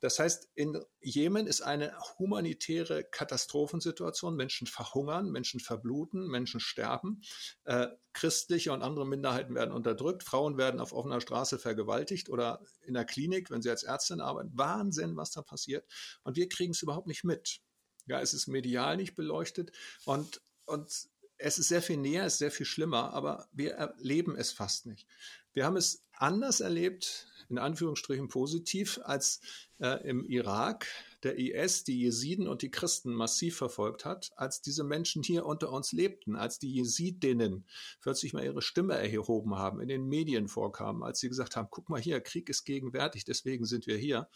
[0.00, 4.34] Das heißt, in Jemen ist eine humanitäre Katastrophensituation.
[4.34, 7.22] Menschen verhungern, Menschen verbluten, Menschen sterben.
[7.64, 10.22] Äh, christliche und andere Minderheiten werden unterdrückt.
[10.22, 14.50] Frauen werden auf offener Straße vergewaltigt oder in der Klinik, wenn sie als Ärztin arbeiten.
[14.54, 15.86] Wahnsinn, was da passiert.
[16.24, 17.60] Und wir kriegen es überhaupt nicht mit.
[18.06, 19.72] Ja, es ist medial nicht beleuchtet
[20.04, 21.08] und, und
[21.40, 24.86] es ist sehr viel näher, es ist sehr viel schlimmer, aber wir erleben es fast
[24.86, 25.06] nicht.
[25.52, 29.40] Wir haben es anders erlebt in Anführungsstrichen positiv, als
[29.78, 30.86] äh, im Irak
[31.24, 35.72] der IS die Jesiden und die Christen massiv verfolgt hat, als diese Menschen hier unter
[35.72, 37.66] uns lebten, als die Jesidinnen
[38.00, 41.88] plötzlich mal ihre Stimme erhoben haben, in den Medien vorkamen, als sie gesagt haben, guck
[41.88, 44.28] mal hier, Krieg ist gegenwärtig, deswegen sind wir hier.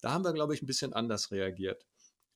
[0.00, 1.84] Da haben wir, glaube ich, ein bisschen anders reagiert.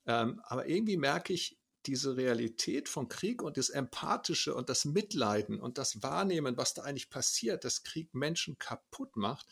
[0.07, 1.56] Ähm, aber irgendwie merke ich,
[1.87, 6.82] diese Realität von Krieg und das Empathische und das Mitleiden und das Wahrnehmen, was da
[6.82, 9.47] eigentlich passiert, dass Krieg Menschen kaputt macht,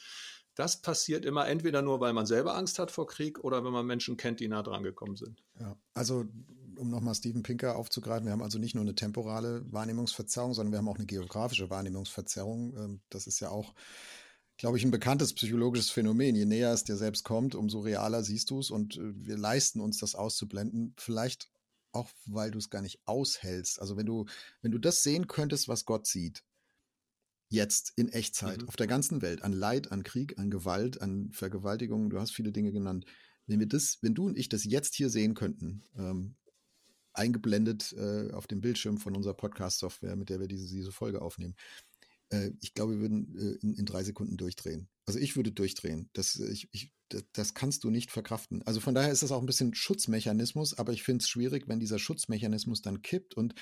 [0.55, 3.87] das passiert immer entweder nur, weil man selber Angst hat vor Krieg oder wenn man
[3.87, 5.43] Menschen kennt, die nah dran gekommen sind.
[5.59, 6.26] Ja, also
[6.76, 10.78] um nochmal Steven Pinker aufzugreifen, wir haben also nicht nur eine temporale Wahrnehmungsverzerrung, sondern wir
[10.78, 12.76] haben auch eine geografische Wahrnehmungsverzerrung.
[12.76, 13.74] Ähm, das ist ja auch,
[14.57, 16.37] glaube ich, ein bekanntes psychologisches Phänomen.
[16.37, 19.80] Je näher es dir selbst kommt, umso realer siehst du es und äh, wir leisten
[19.80, 20.95] uns das auszublenden.
[20.97, 21.51] Vielleicht
[21.95, 23.80] auch, weil du es gar nicht aushältst.
[23.80, 24.26] Also wenn du,
[24.62, 26.42] wenn du das sehen könntest, was Gott sieht,
[27.49, 28.68] jetzt in Echtzeit mhm.
[28.68, 32.11] auf der ganzen Welt an Leid, an Krieg, an Gewalt, an Vergewaltigungen.
[32.11, 33.07] Du hast viele Dinge genannt.
[33.47, 36.36] Wenn wir das, wenn du und ich das jetzt hier sehen könnten, ähm,
[37.12, 41.55] eingeblendet äh, auf dem Bildschirm von unserer Podcast-Software, mit der wir diese, diese Folge aufnehmen,
[42.30, 44.88] äh, ich glaube, wir würden äh, in, in, drei Sekunden durchdrehen.
[45.07, 46.09] Also ich würde durchdrehen.
[46.15, 46.93] Das, ich, ich,
[47.33, 48.63] das, kannst du nicht verkraften.
[48.63, 51.81] Also von daher ist das auch ein bisschen Schutzmechanismus, aber ich finde es schwierig, wenn
[51.81, 53.55] dieser Schutzmechanismus dann kippt und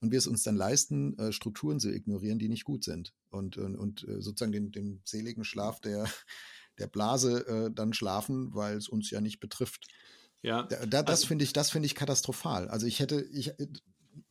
[0.00, 3.56] und wir es uns dann leisten, äh, Strukturen zu ignorieren, die nicht gut sind und,
[3.56, 6.06] und, und äh, sozusagen den, den seligen Schlaf der,
[6.78, 9.86] der Blase äh, dann schlafen, weil es uns ja nicht betrifft.
[10.42, 10.64] Ja.
[10.64, 12.68] Da, da, das also, finde ich, das finde ich katastrophal.
[12.68, 13.52] Also ich hätte, ich,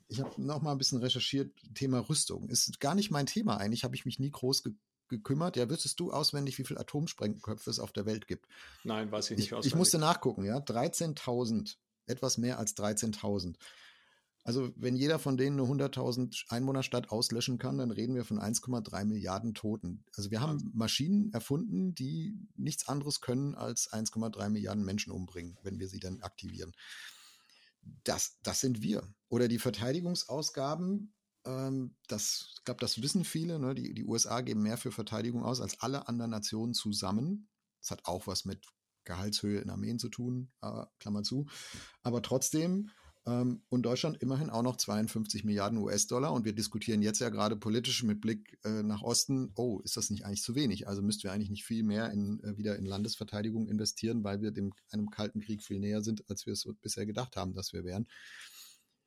[0.08, 2.48] ich habe noch mal ein bisschen recherchiert, Thema Rüstung.
[2.50, 3.58] Ist gar nicht mein Thema.
[3.58, 4.74] Eigentlich habe ich mich nie groß ge
[5.08, 5.56] gekümmert.
[5.58, 8.48] Ja, wüsstest du auswendig, wie viele Atomsprengköpfe es auf der Welt gibt?
[8.84, 9.74] Nein, weiß ich nicht ich, auswendig.
[9.74, 10.58] Ich musste nachgucken, ja.
[10.58, 11.76] 13.000.
[12.08, 13.56] Etwas mehr als 13.000.
[14.46, 19.04] Also wenn jeder von denen eine 100.000 Einwohnerstadt auslöschen kann, dann reden wir von 1,3
[19.04, 20.06] Milliarden Toten.
[20.16, 25.80] Also wir haben Maschinen erfunden, die nichts anderes können als 1,3 Milliarden Menschen umbringen, wenn
[25.80, 26.74] wir sie dann aktivieren.
[28.04, 29.02] Das, das sind wir.
[29.30, 31.15] Oder die Verteidigungsausgaben,
[32.08, 33.60] das, ich glaube, das wissen viele.
[33.60, 33.76] Ne?
[33.76, 37.50] Die, die USA geben mehr für Verteidigung aus als alle anderen Nationen zusammen.
[37.82, 38.66] Das hat auch was mit
[39.04, 41.46] Gehaltshöhe in Armeen zu tun, äh, Klammer zu.
[42.02, 42.90] Aber trotzdem
[43.28, 46.32] ähm, und Deutschland immerhin auch noch 52 Milliarden US-Dollar.
[46.32, 50.10] Und wir diskutieren jetzt ja gerade politisch mit Blick äh, nach Osten, oh, ist das
[50.10, 50.88] nicht eigentlich zu wenig?
[50.88, 54.52] Also müssten wir eigentlich nicht viel mehr in, äh, wieder in Landesverteidigung investieren, weil wir
[54.52, 57.84] dem, einem Kalten Krieg viel näher sind, als wir es bisher gedacht haben, dass wir
[57.84, 58.08] wären.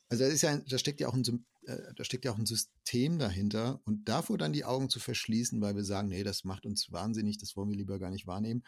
[0.08, 2.46] Also da ist ja, da steckt ja auch ein, äh, da steckt ja auch ein
[2.46, 6.64] System dahinter und davor dann die Augen zu verschließen, weil wir sagen, nee, das macht
[6.64, 8.64] uns wahnsinnig, das wollen wir lieber gar nicht wahrnehmen.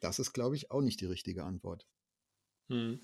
[0.00, 1.86] Das ist, glaube ich, auch nicht die richtige Antwort.
[2.70, 3.00] Hm.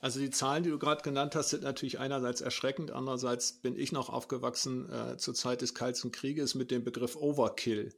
[0.00, 3.90] Also die Zahlen, die du gerade genannt hast, sind natürlich einerseits erschreckend, andererseits bin ich
[3.90, 7.92] noch aufgewachsen äh, zur Zeit des Kalten Krieges mit dem Begriff Overkill.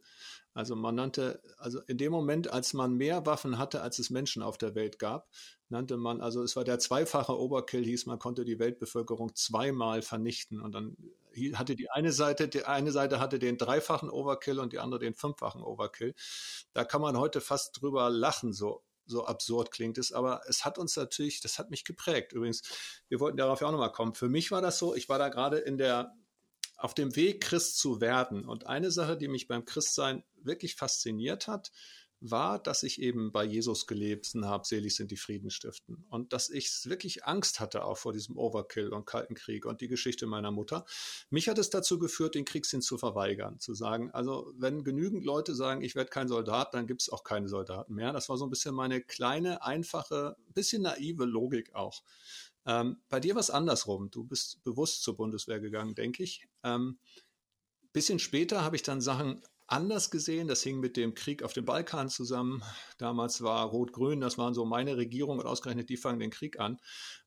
[0.53, 4.41] Also man nannte, also in dem Moment, als man mehr Waffen hatte, als es Menschen
[4.41, 5.29] auf der Welt gab,
[5.69, 10.59] nannte man, also es war der zweifache Overkill, hieß man konnte die Weltbevölkerung zweimal vernichten.
[10.59, 10.97] Und dann
[11.53, 15.13] hatte die eine Seite, die eine Seite hatte den dreifachen Overkill und die andere den
[15.13, 16.13] fünffachen Overkill.
[16.73, 20.77] Da kann man heute fast drüber lachen, so so absurd klingt es, aber es hat
[20.77, 22.33] uns natürlich, das hat mich geprägt.
[22.33, 22.61] Übrigens,
[23.07, 24.13] wir wollten darauf ja auch nochmal kommen.
[24.13, 26.15] Für mich war das so, ich war da gerade in der,
[26.77, 28.45] auf dem Weg, Christ zu werden.
[28.45, 31.71] Und eine Sache, die mich beim Christsein wirklich fasziniert hat,
[32.21, 36.05] war, dass ich eben bei Jesus gelesen habe, selig sind die Friedenstiften.
[36.09, 39.87] Und dass ich wirklich Angst hatte auch vor diesem Overkill und Kalten Krieg und die
[39.87, 40.85] Geschichte meiner Mutter.
[41.31, 45.55] Mich hat es dazu geführt, den Kriegssinn zu verweigern, zu sagen, also wenn genügend Leute
[45.55, 48.13] sagen, ich werde kein Soldat, dann gibt es auch keine Soldaten mehr.
[48.13, 52.03] Das war so ein bisschen meine kleine, einfache, bisschen naive Logik auch.
[52.67, 54.11] Ähm, bei dir war es andersrum.
[54.11, 56.47] Du bist bewusst zur Bundeswehr gegangen, denke ich.
[56.63, 56.99] Ähm,
[57.93, 59.41] bisschen später habe ich dann Sachen
[59.71, 60.47] anders gesehen.
[60.47, 62.61] Das hing mit dem Krieg auf dem Balkan zusammen.
[62.97, 66.77] Damals war Rot-Grün, das waren so meine Regierung und ausgerechnet die fangen den Krieg an.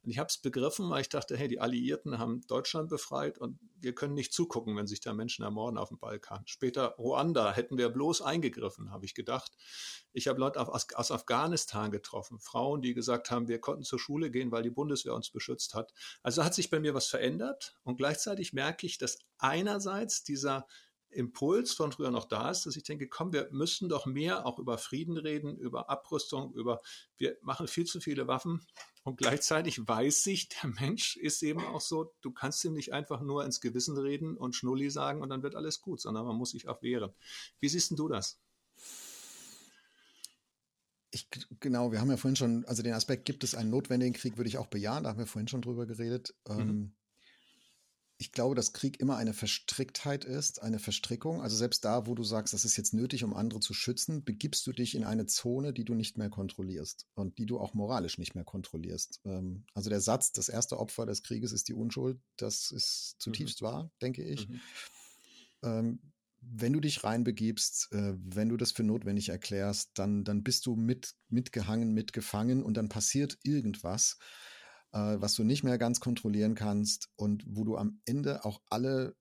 [0.03, 3.59] Und ich habe es begriffen, weil ich dachte, hey, die Alliierten haben Deutschland befreit und
[3.81, 6.43] wir können nicht zugucken, wenn sich da Menschen ermorden auf dem Balkan.
[6.47, 9.53] Später Ruanda hätten wir bloß eingegriffen, habe ich gedacht.
[10.13, 14.53] Ich habe Leute aus, Afghanistan getroffen, Frauen, die gesagt haben, wir konnten zur Schule gehen,
[14.53, 15.95] weil die Bundeswehr uns beschützt hat.
[16.23, 20.67] Also hat sich bei mir was verändert und gleichzeitig merke ich, dass einerseits dieser
[21.15, 24.59] Impuls von früher noch da ist, dass ich denke, komm, wir müssen doch mehr auch
[24.59, 26.81] über Frieden reden, über Abrüstung, über,
[27.17, 28.67] wir machen viel zu viele Waffen
[29.05, 33.21] und gleichzeitig weiß ich, der Mensch ist eben auch so, du kannst ihm nicht einfach
[33.21, 36.51] nur ins Gewissen reden und Schnulli sagen und dann wird alles gut, sondern man muss
[36.51, 37.13] sich auch wehren.
[37.61, 38.41] Wie siehst du das?
[41.11, 41.29] Ich,
[41.61, 44.49] genau, wir haben ja vorhin schon, also den Aspekt, gibt es einen notwendigen Krieg, würde
[44.49, 46.35] ich auch bejahen, da haben wir vorhin schon drüber geredet.
[46.49, 46.61] Mhm.
[46.61, 46.95] Ähm,
[48.17, 51.43] ich glaube, dass Krieg immer eine Verstricktheit ist, eine Verstrickung.
[51.43, 54.67] Also selbst da, wo du sagst, das ist jetzt nötig, um andere zu schützen, begibst
[54.67, 58.19] du dich in eine Zone, die du nicht mehr kontrollierst und die du auch moralisch
[58.19, 59.21] nicht mehr kontrollierst.
[59.25, 63.63] Ähm, also der Satz, das erste Opfer des Krieges ist die Unschuld, das ist zutiefst
[63.63, 63.67] mhm.
[63.67, 64.49] wahr, denke ich.
[64.49, 64.61] Mhm.
[65.63, 65.99] Ähm,
[66.41, 70.77] wenn du dich reinbegibst, äh, wenn du das für notwendig erklärst, dann, dann bist du
[70.77, 74.19] mit, mitgehangen, mitgefangen und dann passiert irgendwas
[74.95, 79.17] äh, was du nicht mehr ganz kontrollieren kannst und wo du am Ende auch alle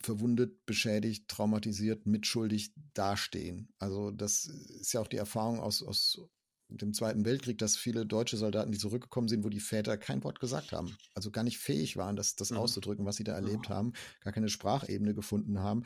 [0.00, 3.68] verwundet, beschädigt, traumatisiert, mitschuldig dastehen.
[3.78, 6.20] Also das ist ja auch die Erfahrung aus, aus
[6.68, 10.40] dem Zweiten Weltkrieg, dass viele deutsche Soldaten, die zurückgekommen sind, wo die Väter kein Wort
[10.40, 12.58] gesagt haben, also gar nicht fähig waren, das, das mhm.
[12.58, 13.74] auszudrücken, was sie da erlebt mhm.
[13.74, 15.84] haben, gar keine Sprachebene gefunden haben,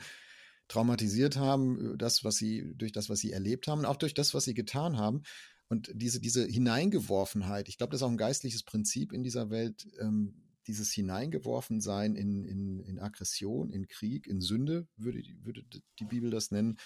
[0.67, 4.33] traumatisiert haben, äh, das, was sie, durch das, was sie erlebt haben, auch durch das,
[4.33, 5.23] was sie getan haben.
[5.69, 9.87] Und diese, diese Hineingeworfenheit, ich glaube, das ist auch ein geistliches Prinzip in dieser Welt,
[9.99, 15.63] ähm, dieses Hineingeworfensein in, in, in Aggression, in Krieg, in Sünde, würde, würde
[15.99, 16.77] die Bibel das nennen.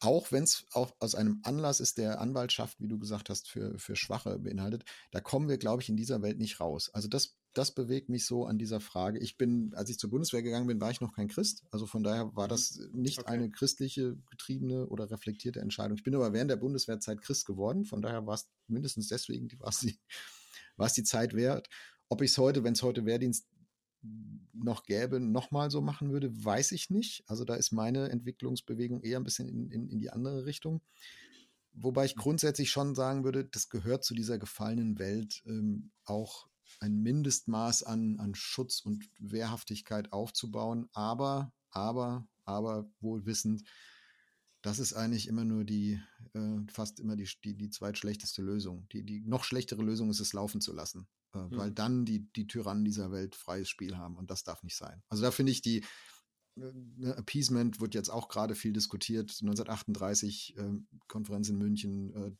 [0.00, 3.78] Auch wenn es auch aus einem Anlass ist, der Anwaltschaft, wie du gesagt hast, für,
[3.78, 6.90] für Schwache beinhaltet, da kommen wir, glaube ich, in dieser Welt nicht raus.
[6.92, 9.18] Also das das bewegt mich so an dieser Frage.
[9.18, 11.64] Ich bin, als ich zur Bundeswehr gegangen bin, war ich noch kein Christ.
[11.70, 12.50] Also von daher war mhm.
[12.50, 13.32] das nicht okay.
[13.32, 15.96] eine christliche, getriebene oder reflektierte Entscheidung.
[15.96, 17.86] Ich bin aber während der Bundeswehrzeit Christ geworden.
[17.86, 19.98] Von daher war es mindestens deswegen, war es die,
[20.76, 21.68] war es die Zeit wert.
[22.08, 23.48] Ob ich es heute, wenn es heute Wehrdienst
[24.52, 27.24] noch gäbe, nochmal so machen würde, weiß ich nicht.
[27.26, 30.82] Also da ist meine Entwicklungsbewegung eher ein bisschen in, in, in die andere Richtung.
[31.72, 32.20] Wobei ich mhm.
[32.20, 36.48] grundsätzlich schon sagen würde, das gehört zu dieser gefallenen Welt ähm, auch
[36.80, 43.62] ein Mindestmaß an, an Schutz und Wehrhaftigkeit aufzubauen, aber, aber, aber wohl wissend,
[44.62, 46.00] das ist eigentlich immer nur die,
[46.34, 48.88] äh, fast immer die, die, die zweitschlechteste Lösung.
[48.90, 51.56] Die, die noch schlechtere Lösung ist es laufen zu lassen, äh, mhm.
[51.56, 55.02] weil dann die, die Tyrannen dieser Welt freies Spiel haben und das darf nicht sein.
[55.08, 55.84] Also da finde ich die,
[56.56, 59.30] äh, Appeasement wird jetzt auch gerade viel diskutiert.
[59.40, 60.70] 1938 äh,
[61.06, 62.32] Konferenz in München, äh,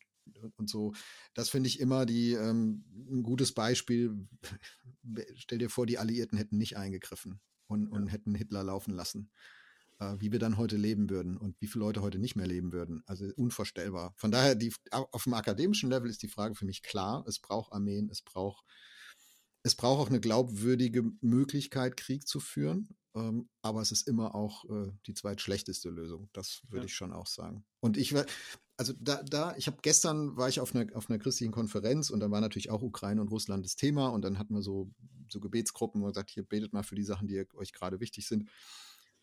[0.57, 0.93] und so.
[1.35, 4.29] Das finde ich immer die, ähm, ein gutes Beispiel.
[5.35, 9.31] Stell dir vor, die Alliierten hätten nicht eingegriffen und, und hätten Hitler laufen lassen.
[9.99, 12.73] Äh, wie wir dann heute leben würden und wie viele Leute heute nicht mehr leben
[12.73, 13.03] würden.
[13.07, 14.15] Also unvorstellbar.
[14.17, 17.25] Von daher, die, auf dem akademischen Level ist die Frage für mich klar.
[17.27, 18.65] Es braucht Armeen, es braucht
[19.67, 24.65] es braucht auch eine glaubwürdige Möglichkeit, Krieg zu führen, ähm, aber es ist immer auch
[24.67, 26.29] äh, die zweitschlechteste Lösung.
[26.33, 26.85] Das würde ja.
[26.85, 27.65] ich schon auch sagen.
[27.81, 28.15] Und ich,
[28.77, 32.21] also da, da, ich habe gestern war ich auf einer auf einer christlichen Konferenz und
[32.21, 34.91] da war natürlich auch Ukraine und Russland das Thema und dann hatten wir so
[35.29, 38.49] so Gebetsgruppen und gesagt, hier betet mal für die Sachen, die euch gerade wichtig sind.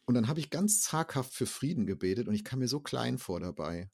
[0.05, 3.17] Und dann habe ich ganz zaghaft für Frieden gebetet und ich kam mir so klein
[3.17, 3.89] vor dabei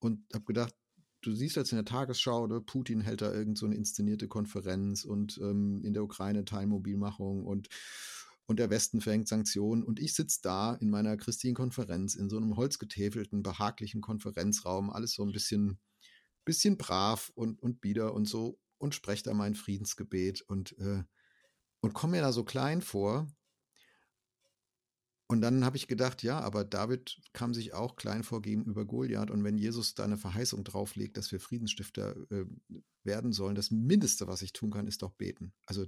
[0.00, 0.74] und habe gedacht,
[1.22, 5.04] du siehst jetzt in der Tagesschau, ne, Putin hält da irgend so eine inszenierte Konferenz
[5.04, 7.68] und ähm, in der Ukraine Teilmobilmachung und
[8.46, 12.36] und der Westen verhängt Sanktionen und ich sitze da in meiner christlichen Konferenz in so
[12.36, 15.78] einem holzgetäfelten, behaglichen Konferenzraum, alles so ein bisschen,
[16.44, 21.02] bisschen brav und, und bieder und so und spreche da mein Friedensgebet und, äh,
[21.80, 23.26] und komme mir da so klein vor
[25.28, 29.30] und dann habe ich gedacht, ja, aber David kam sich auch klein vorgeben über Goliath.
[29.30, 32.44] Und wenn Jesus da eine Verheißung drauflegt, dass wir Friedensstifter äh,
[33.02, 35.52] werden sollen, das Mindeste, was ich tun kann, ist doch beten.
[35.66, 35.86] Also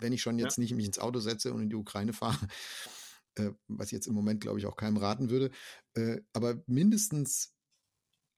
[0.00, 0.62] wenn ich schon jetzt ja.
[0.62, 2.48] nicht mich ins Auto setze und in die Ukraine fahre,
[3.36, 5.50] äh, was ich jetzt im Moment, glaube ich, auch keinem raten würde,
[5.94, 7.54] äh, aber mindestens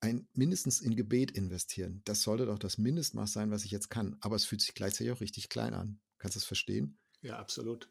[0.03, 2.03] ein, mindestens in Gebet investieren.
[2.05, 4.17] Das sollte doch das Mindestmaß sein, was ich jetzt kann.
[4.21, 6.01] Aber es fühlt sich gleichzeitig auch richtig klein an.
[6.19, 6.99] Kannst du es verstehen?
[7.21, 7.89] Ja, absolut.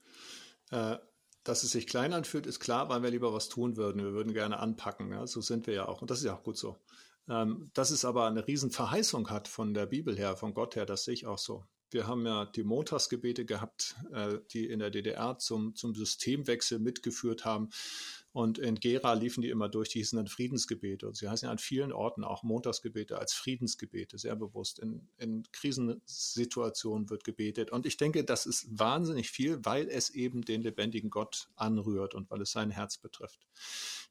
[0.72, 0.98] Äh,
[1.44, 4.04] dass es sich klein anfühlt, ist klar, weil wir lieber was tun würden.
[4.04, 5.12] Wir würden gerne anpacken.
[5.12, 5.26] Ja?
[5.26, 6.02] So sind wir ja auch.
[6.02, 6.78] Und das ist ja auch gut so.
[7.30, 11.06] Ähm, dass es aber eine Riesenverheißung hat von der Bibel her, von Gott her, das
[11.06, 11.66] sehe ich auch so.
[11.92, 17.46] Wir haben ja die Montagsgebete gehabt, äh, die in der DDR zum, zum Systemwechsel mitgeführt
[17.46, 17.70] haben.
[18.34, 21.08] Und in Gera liefen die immer durch, die hießen dann Friedensgebete.
[21.08, 24.80] Und sie heißen ja an vielen Orten auch Montagsgebete als Friedensgebete, sehr bewusst.
[24.80, 27.72] In, in Krisensituationen wird gebetet.
[27.72, 32.32] Und ich denke, das ist wahnsinnig viel, weil es eben den lebendigen Gott anrührt und
[32.32, 33.46] weil es sein Herz betrifft.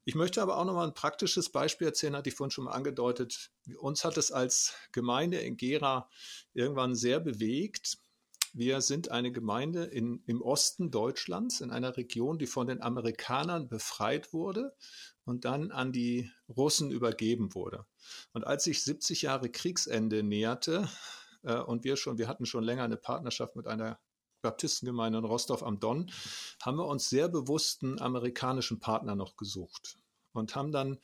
[0.04, 2.72] Ich möchte aber auch noch mal ein praktisches Beispiel erzählen, hatte ich vorhin schon mal
[2.72, 3.50] angedeutet.
[3.78, 6.10] Uns hat es als Gemeinde in Gera
[6.52, 7.98] irgendwann sehr bewegt,
[8.52, 13.68] wir sind eine Gemeinde in, im Osten Deutschlands, in einer Region, die von den Amerikanern
[13.68, 14.74] befreit wurde
[15.24, 17.86] und dann an die Russen übergeben wurde.
[18.32, 20.88] Und als sich 70 Jahre Kriegsende näherte
[21.42, 23.98] äh, und wir schon, wir hatten schon länger eine Partnerschaft mit einer
[24.42, 26.10] Baptistengemeinde in Rostov am Don,
[26.62, 29.98] haben wir uns sehr bewussten amerikanischen Partner noch gesucht
[30.32, 30.98] und haben dann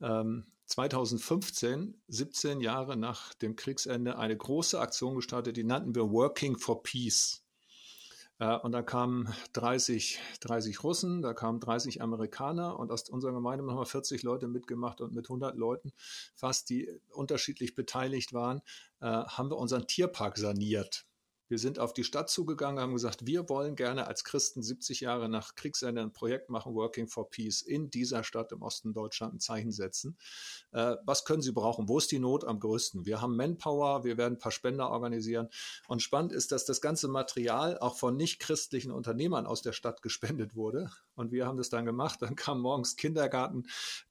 [0.00, 6.56] ähm, 2015, 17 Jahre nach dem Kriegsende, eine große Aktion gestartet, die nannten wir Working
[6.56, 7.44] for Peace.
[8.38, 13.66] Äh, und da kamen 30, 30 Russen, da kamen 30 Amerikaner und aus unserer Gemeinde
[13.66, 15.92] haben wir 40 Leute mitgemacht und mit 100 Leuten
[16.34, 18.62] fast, die unterschiedlich beteiligt waren,
[19.00, 21.04] äh, haben wir unseren Tierpark saniert.
[21.52, 25.28] Wir sind auf die Stadt zugegangen, haben gesagt, wir wollen gerne als Christen 70 Jahre
[25.28, 29.38] nach Kriegsende ein Projekt machen, Working for Peace, in dieser Stadt im Osten Deutschland ein
[29.38, 30.16] Zeichen setzen.
[30.70, 31.90] Äh, was können Sie brauchen?
[31.90, 33.04] Wo ist die Not am größten?
[33.04, 35.50] Wir haben Manpower, wir werden ein paar Spender organisieren.
[35.88, 40.56] Und spannend ist, dass das ganze Material auch von nicht-christlichen Unternehmern aus der Stadt gespendet
[40.56, 40.90] wurde.
[41.16, 42.22] Und wir haben das dann gemacht.
[42.22, 42.96] Dann kamen morgens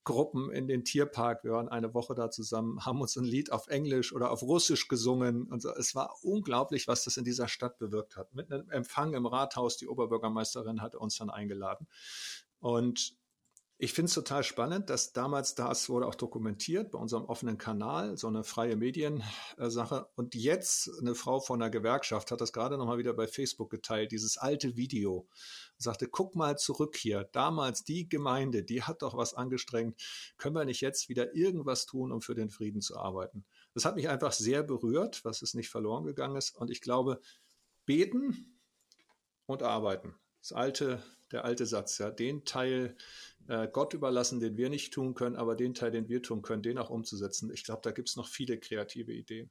[0.04, 1.44] Kindergartengruppen in den Tierpark.
[1.44, 4.88] Wir waren eine Woche da zusammen, haben uns ein Lied auf Englisch oder auf Russisch
[4.88, 5.44] gesungen.
[5.46, 5.74] Und so.
[5.76, 8.34] es war unglaublich, was das in dieser Stadt bewirkt hat.
[8.34, 11.88] Mit einem Empfang im Rathaus, die Oberbürgermeisterin hatte uns dann eingeladen.
[12.60, 13.16] Und
[13.84, 18.16] ich finde es total spannend, dass damals das wurde auch dokumentiert bei unserem offenen Kanal,
[18.16, 20.08] so eine freie Mediensache.
[20.14, 24.12] Und jetzt eine Frau von der Gewerkschaft hat das gerade nochmal wieder bei Facebook geteilt,
[24.12, 25.22] dieses alte Video.
[25.22, 27.28] Und sagte, guck mal zurück hier.
[27.32, 30.00] Damals die Gemeinde, die hat doch was angestrengt.
[30.38, 33.46] Können wir nicht jetzt wieder irgendwas tun, um für den Frieden zu arbeiten?
[33.74, 36.56] Das hat mich einfach sehr berührt, was es nicht verloren gegangen ist.
[36.56, 37.20] Und ich glaube,
[37.88, 38.60] beten
[39.48, 40.14] und arbeiten.
[40.40, 41.02] Das alte,
[41.32, 42.96] der alte Satz, ja, den Teil
[43.48, 46.64] äh, Gott überlassen, den wir nicht tun können, aber den Teil, den wir tun können,
[46.64, 47.52] den auch umzusetzen.
[47.54, 49.50] Ich glaube, da gibt es noch viele kreative Ideen.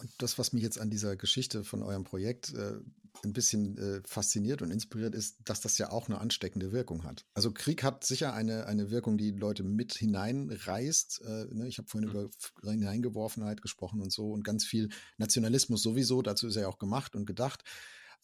[0.00, 2.78] Und das, was mich jetzt an dieser Geschichte von eurem Projekt äh,
[3.22, 7.26] ein bisschen äh, fasziniert und inspiriert, ist, dass das ja auch eine ansteckende Wirkung hat.
[7.34, 11.22] Also Krieg hat sicher eine, eine Wirkung, die Leute mit hineinreißt.
[11.22, 11.68] Äh, ne?
[11.68, 12.30] Ich habe vorhin mhm.
[12.62, 14.88] über Hineingeworfenheit gesprochen und so und ganz viel
[15.18, 17.62] Nationalismus sowieso, dazu ist er ja auch gemacht und gedacht,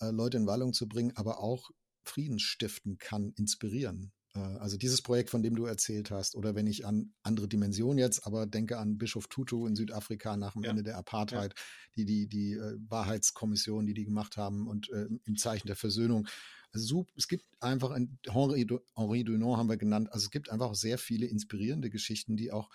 [0.01, 1.71] äh, Leute in Wallung zu bringen, aber auch
[2.05, 4.13] Frieden stiften kann, inspirieren.
[4.37, 7.99] Äh, also dieses Projekt, von dem du erzählt hast, oder wenn ich an andere Dimensionen
[7.99, 10.71] jetzt, aber denke an Bischof Tutu in Südafrika nach dem ja.
[10.71, 11.65] Ende der Apartheid, ja.
[11.97, 16.29] die die die äh, Wahrheitskommission, die die gemacht haben und äh, im Zeichen der Versöhnung.
[16.73, 20.13] Also es gibt einfach ein, Henri, Henri Dunant haben wir genannt.
[20.13, 22.69] Also es gibt einfach sehr viele inspirierende Geschichten, die auch,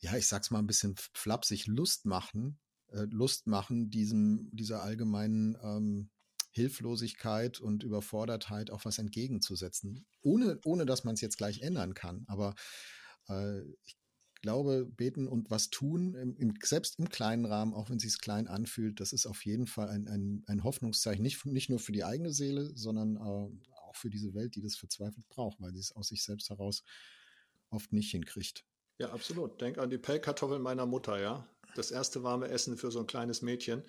[0.00, 5.56] ja, ich sag's mal ein bisschen flapsig, Lust machen, äh, Lust machen diesem dieser allgemeinen
[5.62, 6.10] ähm,
[6.60, 12.24] Hilflosigkeit und Überfordertheit auch was entgegenzusetzen, ohne, ohne dass man es jetzt gleich ändern kann.
[12.28, 12.54] Aber
[13.28, 13.96] äh, ich
[14.40, 18.20] glaube, beten und was tun, im, im, selbst im kleinen Rahmen, auch wenn es sich
[18.20, 21.92] klein anfühlt, das ist auf jeden Fall ein, ein, ein Hoffnungszeichen, nicht, nicht nur für
[21.92, 25.80] die eigene Seele, sondern äh, auch für diese Welt, die das verzweifelt braucht, weil sie
[25.80, 26.82] es aus sich selbst heraus
[27.70, 28.64] oft nicht hinkriegt.
[28.98, 29.60] Ja, absolut.
[29.60, 31.46] Denk an die Pellkartoffeln meiner Mutter, ja.
[31.74, 33.84] Das erste warme Essen für so ein kleines Mädchen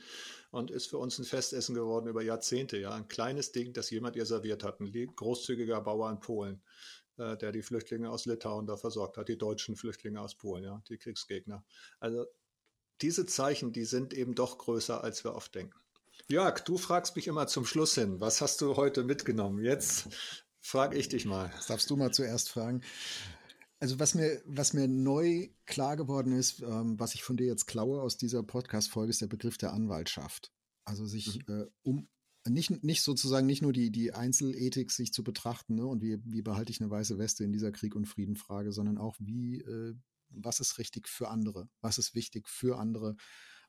[0.52, 2.92] und ist für uns ein Festessen geworden über Jahrzehnte, ja.
[2.94, 4.80] Ein kleines Ding, das jemand ihr serviert hat.
[4.80, 6.62] Ein großzügiger Bauer in Polen.
[7.18, 10.82] äh, der die Flüchtlinge aus Litauen da versorgt hat, die deutschen Flüchtlinge aus Polen, ja,
[10.90, 11.64] die Kriegsgegner.
[12.00, 12.26] Also
[13.02, 15.78] diese Zeichen, die sind eben doch größer, als wir oft denken.
[16.28, 19.64] Jörg, du fragst mich immer zum Schluss hin, was hast du heute mitgenommen?
[19.64, 20.08] Jetzt
[20.62, 21.52] frage ich dich mal.
[21.56, 22.82] Das darfst du mal zuerst fragen.
[23.82, 27.66] Also was mir, was mir neu klar geworden ist, ähm, was ich von dir jetzt
[27.66, 30.54] klaue aus dieser Podcast-Folge, ist der Begriff der Anwaltschaft.
[30.86, 31.62] Also sich mhm.
[31.62, 32.08] äh, um
[32.48, 36.44] nicht, nicht sozusagen nicht nur die, die Einzelethik sich zu betrachten ne, und wie, wie
[36.44, 39.96] behalte ich eine weiße Weste in dieser Krieg- und Friedenfrage, sondern auch wie, äh,
[40.30, 43.16] was ist richtig für andere, was ist wichtig für andere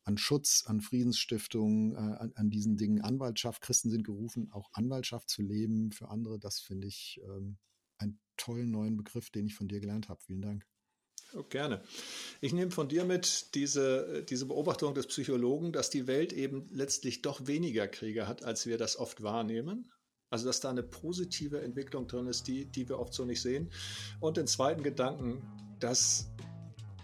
[0.04, 3.00] an Schutz, an Friedensstiftung, äh, an, an, diesen Dingen.
[3.00, 7.56] Anwaltschaft, Christen sind gerufen, auch Anwaltschaft zu leben für andere, das finde ich ähm,
[8.02, 10.20] einen tollen neuen Begriff, den ich von dir gelernt habe.
[10.20, 10.66] Vielen Dank.
[11.34, 11.82] Oh, gerne.
[12.40, 17.22] Ich nehme von dir mit diese, diese Beobachtung des Psychologen, dass die Welt eben letztlich
[17.22, 19.90] doch weniger Kriege hat, als wir das oft wahrnehmen.
[20.28, 23.70] Also dass da eine positive Entwicklung drin ist, die, die wir oft so nicht sehen.
[24.20, 25.42] Und den zweiten Gedanken,
[25.78, 26.30] dass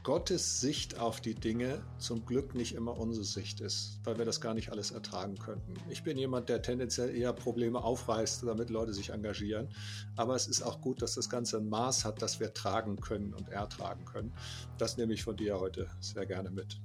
[0.09, 4.40] Gottes Sicht auf die Dinge zum Glück nicht immer unsere Sicht ist, weil wir das
[4.40, 5.74] gar nicht alles ertragen könnten.
[5.90, 9.68] Ich bin jemand, der tendenziell eher Probleme aufreißt, damit Leute sich engagieren.
[10.16, 13.34] Aber es ist auch gut, dass das Ganze ein Maß hat, das wir tragen können
[13.34, 14.32] und ertragen können.
[14.78, 16.80] Das nehme ich von dir heute sehr gerne mit.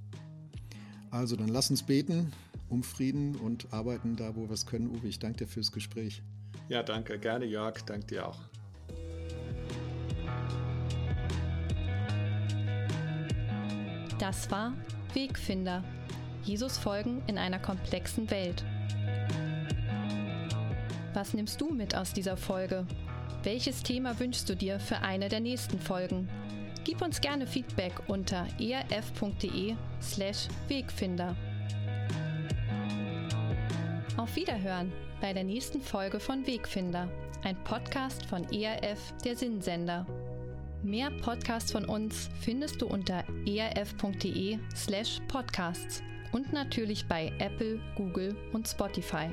[1.09, 2.34] Also dann lass uns beten
[2.67, 4.89] um Frieden und arbeiten da, wo wir es können.
[4.89, 6.21] Uwe, ich danke dir fürs Gespräch.
[6.67, 7.17] Ja, danke.
[7.17, 7.84] Gerne, Jörg.
[7.84, 8.41] Danke dir auch.
[14.20, 14.74] Das war
[15.14, 15.84] Wegfinder.
[16.43, 18.64] Jesus folgen in einer komplexen Welt.
[21.14, 22.86] Was nimmst du mit aus dieser Folge?
[23.43, 26.30] Welches Thema wünschst du dir für eine der nächsten Folgen?
[26.84, 31.36] Gib uns gerne Feedback unter erf.de/slash Wegfinder.
[34.18, 34.91] Auf Wiederhören
[35.22, 37.07] bei der nächsten Folge von Wegfinder,
[37.43, 40.05] ein Podcast von ERF, der Sinnsender.
[40.84, 46.04] Mehr Podcasts von uns findest du unter erf.de slash podcasts
[46.34, 49.30] und natürlich bei Apple, Google und Spotify.